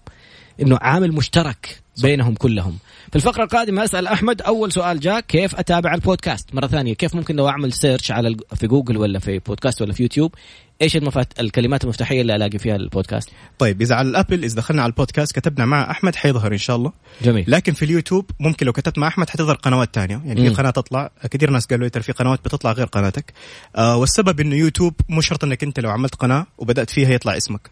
[0.62, 2.78] إنه عامل مشترك بينهم كلهم.
[3.10, 7.36] في الفقرة القادمة أسأل أحمد أول سؤال جاء كيف أتابع البودكاست؟ مرة ثانية كيف ممكن
[7.36, 10.36] لو أعمل search على في جوجل ولا في بودكاست ولا في يوتيوب
[10.82, 11.40] إيش المفات...
[11.40, 13.30] الكلمات المفتاحية اللي ألاقي فيها البودكاست؟
[13.60, 16.76] طيب إذا على الـ Apple إذا دخلنا على البودكاست كتبنا مع أحمد حيظهر إن شاء
[16.76, 16.92] الله.
[17.22, 17.46] جميل.
[17.48, 20.22] لكن في اليوتيوب ممكن لو كتبت مع أحمد حتظهر قنوات تانية.
[20.26, 23.34] يعني في قناة تطلع كثير ناس قالوا ترى في قنوات بتطلع غير قناتك.
[23.76, 27.70] آه والسبب إنه يوتيوب مو شرط إنك أنت لو عملت قناة وبدأت فيها يطلع اسمك.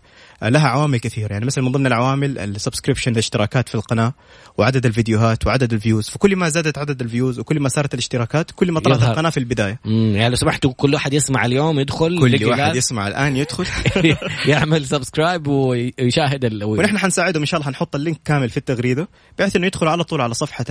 [0.52, 1.34] لها عوامل كثيرة.
[1.34, 4.14] يعني مثلا من ضمن العوامل ال subscription الاشتراكات في القناة
[4.58, 6.10] وعدد الفيديوهات وعدد ال views.
[6.10, 9.38] فكل ما زادت عدد ال views وكل ما صارت الاشتراكات كل ما طلعت القناة في
[9.38, 9.80] البداية.
[9.86, 13.66] يعني لو سمحتوا كل واحد يسمع اليوم يدخل كل واحد يسمع الآن يدخل.
[14.52, 16.64] يعمل subscribe ويشاهد ال...
[16.64, 20.04] ونحن حنساعدهم إن شاء الله حنحط ال link كامل في التغريدة بحيث إنه يدخل على
[20.04, 20.66] طول على صفحة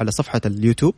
[0.00, 0.94] على صفحة اليوتيوب.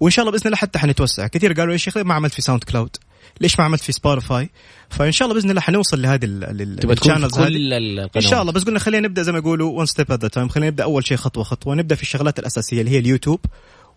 [0.00, 1.26] وإن شاء الله بإذن الله حتى حنتوسع.
[1.26, 2.96] كثير قالوا يا شيخ ما عملت في ساوند كلاود.
[3.40, 4.50] ليش ما عملت في سبوتيفاي
[4.90, 8.16] فإن شاء الله بإذن الله حنوصل لهذه ال channels كل القنوات.
[8.16, 10.48] إن شاء الله بس قلنا خلينا نبدأ زي ما يقولوا one step at a time
[10.48, 11.74] خلينا نبدأ أول شيء خطوة خطوة.
[11.74, 13.40] نبدأ في الشغلات الأساسية اللي هي اليوتيوب.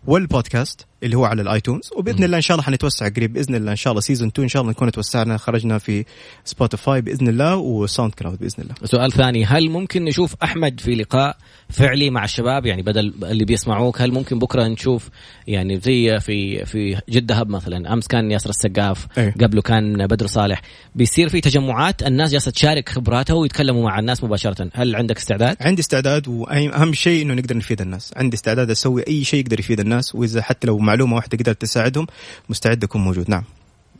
[0.06, 3.76] والبودكاست اللي هو على الايتونز وبإذن الله إن شاء الله حنتوسع قريب بإذن الله إن
[3.76, 6.04] شاء الله season 2 إن شاء الله نكون توسعنا خرجنا في
[6.44, 8.74] سبوتيفاي بإذن الله وساوند كلاود بإذن الله.
[8.84, 11.36] سؤال ثاني هل ممكن نشوف أحمد في لقاء
[11.68, 15.08] فعلي مع الشباب؟ يعني بدل اللي بيسمعوك هل ممكن بكرة نشوف
[15.46, 19.34] يعني زي في في جده هب مثلا؟ أمس كان ياسر السقاف أيه.
[19.40, 20.62] قبله كان بدر صالح.
[20.94, 24.70] بيصير في تجمعات الناس جالسة تشارك خبراتها ويتكلموا مع الناس مباشرة.
[24.74, 28.12] هل عندك استعداد؟ عندي استعداد وأهم شيء إنه نقدر نفيد الناس.
[28.16, 29.93] عندي استعداد أسوي أي شيء يقدر يفيد الناس.
[30.14, 32.06] وإذا حتى لو معلومة واحدة قدرت تساعدهم
[32.48, 33.30] مستعد أكون موجود.
[33.30, 33.44] نعم.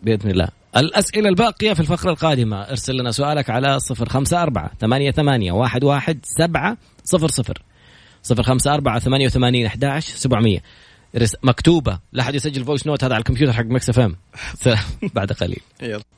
[0.02, 0.48] بإذن الله.
[0.76, 2.62] الأسئلة الباقية في الفقرة القادمة.
[2.62, 7.62] ارسل لنا سؤالك على صفر خمسة أربعة ثمانية ثمانية واحد واحد سبعة صفر صفر.
[8.22, 10.62] صفر خمسة أربعة ثمانية وثمانين أحداش سبعمية.
[11.42, 11.98] مكتوبة.
[12.12, 14.16] لا أحد يسجل voice note هذا على الكمبيوتر حق مكس اف ام
[15.14, 15.60] بعد قليل.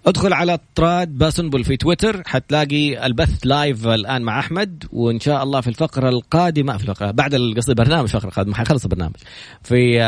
[0.06, 5.60] ادخل على طراد باسنبل في تويتر حتلاقي البث live الآن مع أحمد وإن شاء الله
[5.60, 9.16] في الفقرة القادمة في الفقره بعد قصدي البرنامج الفقره القادمه حيخلص البرنامج.
[9.62, 9.98] في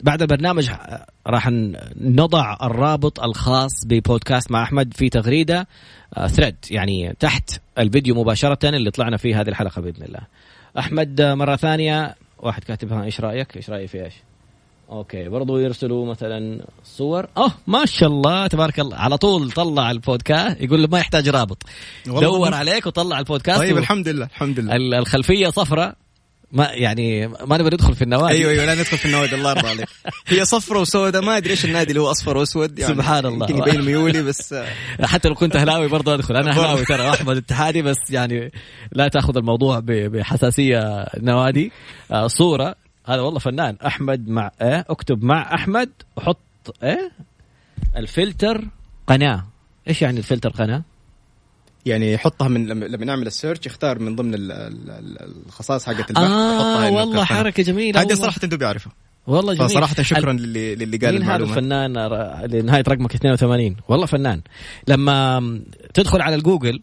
[0.00, 0.70] بعد البرنامج
[1.26, 1.48] راح
[1.96, 5.66] نضع الرابط الخاص ببودكاست مع أحمد في تغريدة
[6.26, 10.20] thread آه، يعني تحت الفيديو مباشرة اللي طلعنا فيه هذه الحلقة بإذن الله.
[10.78, 12.14] أحمد آه، مرة ثانية.
[12.44, 14.14] واحد كاتبها إيش رأيك؟ إيش رايي في إيش؟
[14.90, 17.26] okay برضو يرسلوا مثلا صور.
[17.36, 18.96] آه ما شاء الله تبارك الله.
[18.96, 21.62] على طول طلع البودكاست يقول له ما يحتاج رابط.
[22.06, 23.78] دور عليك وطلع البودكاست طيب و...
[23.78, 24.98] الحمد لله الحمد لله.
[24.98, 25.96] الخلفية صفراء
[26.52, 28.34] ما يعني ما نبغى ندخل في النوادي.
[28.34, 29.88] أيوه أيوه لا ندخل في النوادي الله يرضى عليك.
[30.26, 33.46] هي صفرة وسوداء ما أدري إيش النادي اللي هو أصفر وأسود يعني سبحان الله.
[33.50, 34.54] يمكن يبين ميولي بس
[35.12, 36.36] حتى لو كنت أهلاوي برضه أدخل.
[36.36, 38.52] أنا أهلاوي ترى احمد اتحادي بس يعني
[38.92, 41.72] لا تأخذ الموضوع بحساسية نوادي.
[42.12, 42.74] آه، صورة.
[43.06, 43.76] هذا والله فنان.
[43.86, 46.38] أحمد مع إيه؟ أكتب مع أحمد وحط
[46.82, 47.12] إيه؟
[47.96, 48.64] الفلتر
[49.06, 49.44] قناة.
[49.88, 50.82] إيش يعني الفلتر قناة؟
[51.86, 55.86] يعني يحطها من لما لما نعمل ال search يختار من ضمن ال- ال- ال- الخصائص
[55.86, 57.24] حقت البحث آه إنه والله.
[57.24, 58.14] حركة جميلة هذه.
[58.14, 58.92] صراحة دوبي اعرفها
[59.26, 59.68] والله جميل.
[59.68, 61.92] فصراحة شكرا ال- للي للي قال مين هذا الفنان؟
[62.46, 64.40] لنهاية رقمك 82 والله فنان.
[64.88, 65.40] لما
[65.94, 66.82] تدخل على الجوجل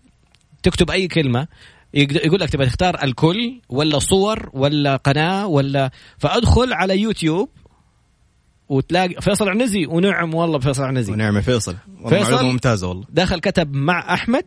[0.64, 1.48] تكتب أي كلمة
[1.94, 7.50] يقد- يقول لك تبغى تختار الكل ولا صور ولا قناة ولا فأدخل على يوتيوب
[8.70, 11.12] وتلاقي فيصل عنزي ونعم والله فيصل عنزي.
[11.12, 11.76] ونعم يا فيصل.
[12.02, 13.06] والله فيصل؟ معلومة ممتازة والله.
[13.10, 14.46] دخل كتب مع أحمد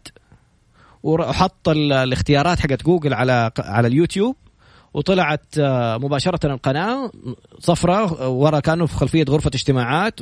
[1.04, 4.36] وحط ال- الاختيارات حقت جوجل على على اليوتيوب
[4.94, 7.10] وطلعت آه، مباشرة القناة
[7.58, 10.20] صفراء ورا كانوا في خلفية غرفة اجتماعات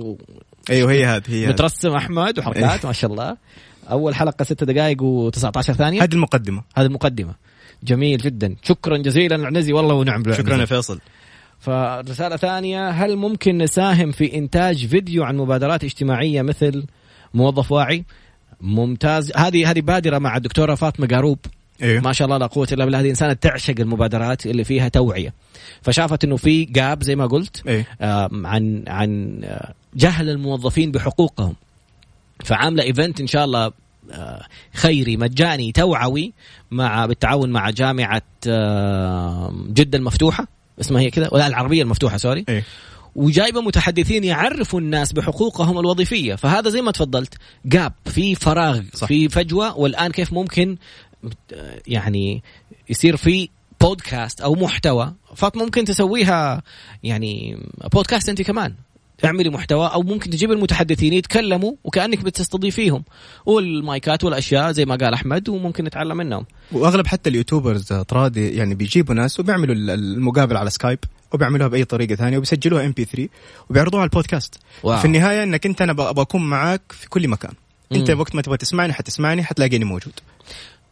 [0.70, 1.46] أيوه هي هذه هي.
[1.48, 3.36] مترسم أحمد وحركات ما شاء الله.
[3.90, 6.02] أول حلقة ستة دقائق و19 ثانية.
[6.02, 6.62] هذه المقدمة.
[6.76, 7.34] هذه المقدمة.
[7.82, 8.56] جميل جدا.
[8.62, 10.42] شكرا جزيلا العنزي والله ونعم بالعنزي.
[10.42, 11.00] شكرا يا فيصل.
[11.60, 16.86] فرسالة ثانية هل ممكن نساهم في إنتاج فيديو عن مبادرات اجتماعية مثل
[17.34, 18.04] موظف واعي؟
[18.62, 19.32] ممتاز.
[19.36, 21.38] هذه هذه بادرة مع الدكتورة فاطمة قاروب.
[21.82, 23.00] أيوه ما شاء الله لا قوة إلا بالله.
[23.00, 25.34] هذه إنسانة تعشق المبادرات اللي فيها توعية.
[25.82, 27.86] فشافت إنه في جاب زي ما قلت إيه.
[28.00, 29.40] آه، عن عن
[29.94, 31.54] جهل الموظفين بحقوقهم.
[32.44, 33.72] فعاملة إيفنت إن شاء الله
[34.12, 36.32] آه، خيري مجاني توعوي
[36.70, 40.48] مع بالتعاون مع جامعة آه، جدة المفتوحة.
[40.80, 42.44] اسمها هي كذا ولا العربية المفتوحة سوري.
[42.48, 42.64] إيه.
[43.14, 46.34] وجايبة متحدثين يعرفوا الناس بحقوقهم الوظيفية.
[46.34, 47.34] فهذا زي ما تفضلت
[47.64, 49.06] جاب في فراغ صح.
[49.08, 50.76] في فجوة والآن كيف ممكن
[51.86, 52.42] يعني
[52.90, 53.48] يصير في
[53.80, 55.12] بودكاست أو محتوى.
[55.34, 56.62] فممكن تسويها
[57.02, 57.58] يعني
[57.92, 58.74] بودكاست أنت كمان.
[59.24, 63.04] اعملي محتوى أو ممكن تجيب المتحدثين يتكلموا وكأنك بتستضيفيهم.
[63.46, 66.46] والمايكات والأشياء زي ما قال أحمد وممكن نتعلم منهم.
[66.72, 70.98] وأغلب حتى ال YouTubers ترى يعني بيجيبوا ناس وبيعملوا ال- المقابلة على سكايب
[71.34, 73.28] وبيعملوها بأي طريقة ثانية وبيسجلوها MP3
[73.70, 74.98] وبيعرضوها على البودكاست wow.
[74.98, 77.52] في النهاية إنك أنت أنا أبغى أكون معاك في كل مكان
[77.92, 78.20] أنت مم.
[78.20, 80.12] وقت ما تبغى تسمعني حتسمعني حتلاقيني موجود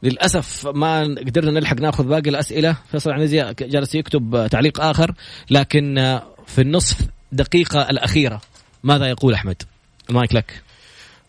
[0.02, 5.14] للأسف ما قدرنا نلحق ناخذ باقي الأسئلة فيصل عنزي جالس يكتب تعليق آخر
[5.50, 6.98] لكن في النصف
[7.32, 8.40] دقيقة الأخيرة
[8.84, 9.62] ماذا يقول أحمد؟
[10.10, 10.62] مايك لك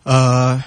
[0.07, 0.59] آه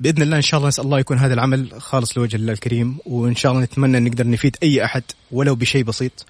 [0.00, 3.34] بإذن الله إن شاء الله نسأل الله يكون هذا العمل خالص لوجه الله الكريم وإن
[3.34, 6.26] شاء الله نتمنى أن نقدر نفيد أي أحد ولو بشيء بسيط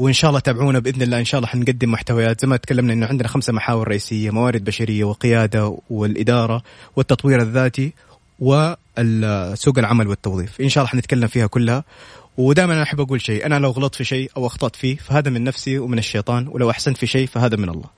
[0.00, 1.18] وإن شاء الله تابعونا بإذن الله.
[1.18, 2.40] إن شاء الله حنقدم محتويات.
[2.40, 6.62] زي ما تكلمنا إنه عندنا خمسة محاور رئيسية موارد بشرية وقيادة والإدارة
[6.96, 7.92] والتطوير الذاتي
[8.38, 10.60] وسوق العمل والتوظيف.
[10.60, 11.84] إن شاء الله حنتكلم فيها كلها.
[12.36, 13.46] ودائما أنا أحب أقول شيء.
[13.46, 16.48] أنا لو غلطت في شيء أو أخطأت فيه فهذا من نفسي ومن الشيطان.
[16.48, 17.88] ولو أحسنت في شيء فهذا من الله.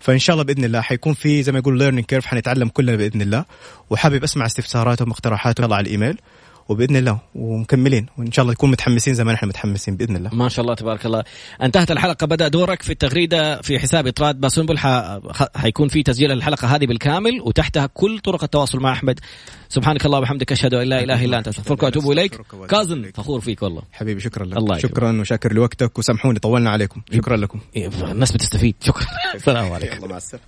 [0.00, 3.22] فإن شاء الله بإذن الله حيكون في زي ما يقول learning curve حنتعلم كلنا بإذن
[3.22, 3.44] الله.
[3.90, 6.18] وحابب أسمع استفساراتهم واقتراحاتهم على الإيميل.
[6.68, 10.34] وبإذن الله ومكملين وإن شاء الله نكون متحمسين زي ما نحن متحمسين بإذن الله.
[10.34, 11.24] ما شاء الله تبارك الله.
[11.62, 15.18] انتهت الحلقة بدأ دورك في التغريدة في حساب طراد باسنبل ح...
[15.56, 19.20] حيكون في تسجيل الحلقة هذه بالكامل وتحتها كل طرق التواصل مع أحمد.
[19.68, 21.48] سبحانك اللهم وبحمدك أشهد أن لا إله إلا أنت.
[21.48, 22.40] أستغفرك وأتوب إليك.
[22.68, 23.82] كاظم فخور فيك والله.
[23.92, 24.56] حبيبي شكرا لك.
[24.56, 24.78] الله.
[24.78, 25.98] شكرا وشاكر لوقتك.
[25.98, 27.02] وسامحوني طولنا عليكم.
[27.14, 27.60] شكرا لكم.
[27.76, 29.06] الناس بتستفيد شكرا.
[29.34, 30.08] السلام عليكم.
[30.08, 30.44] مع السلامة.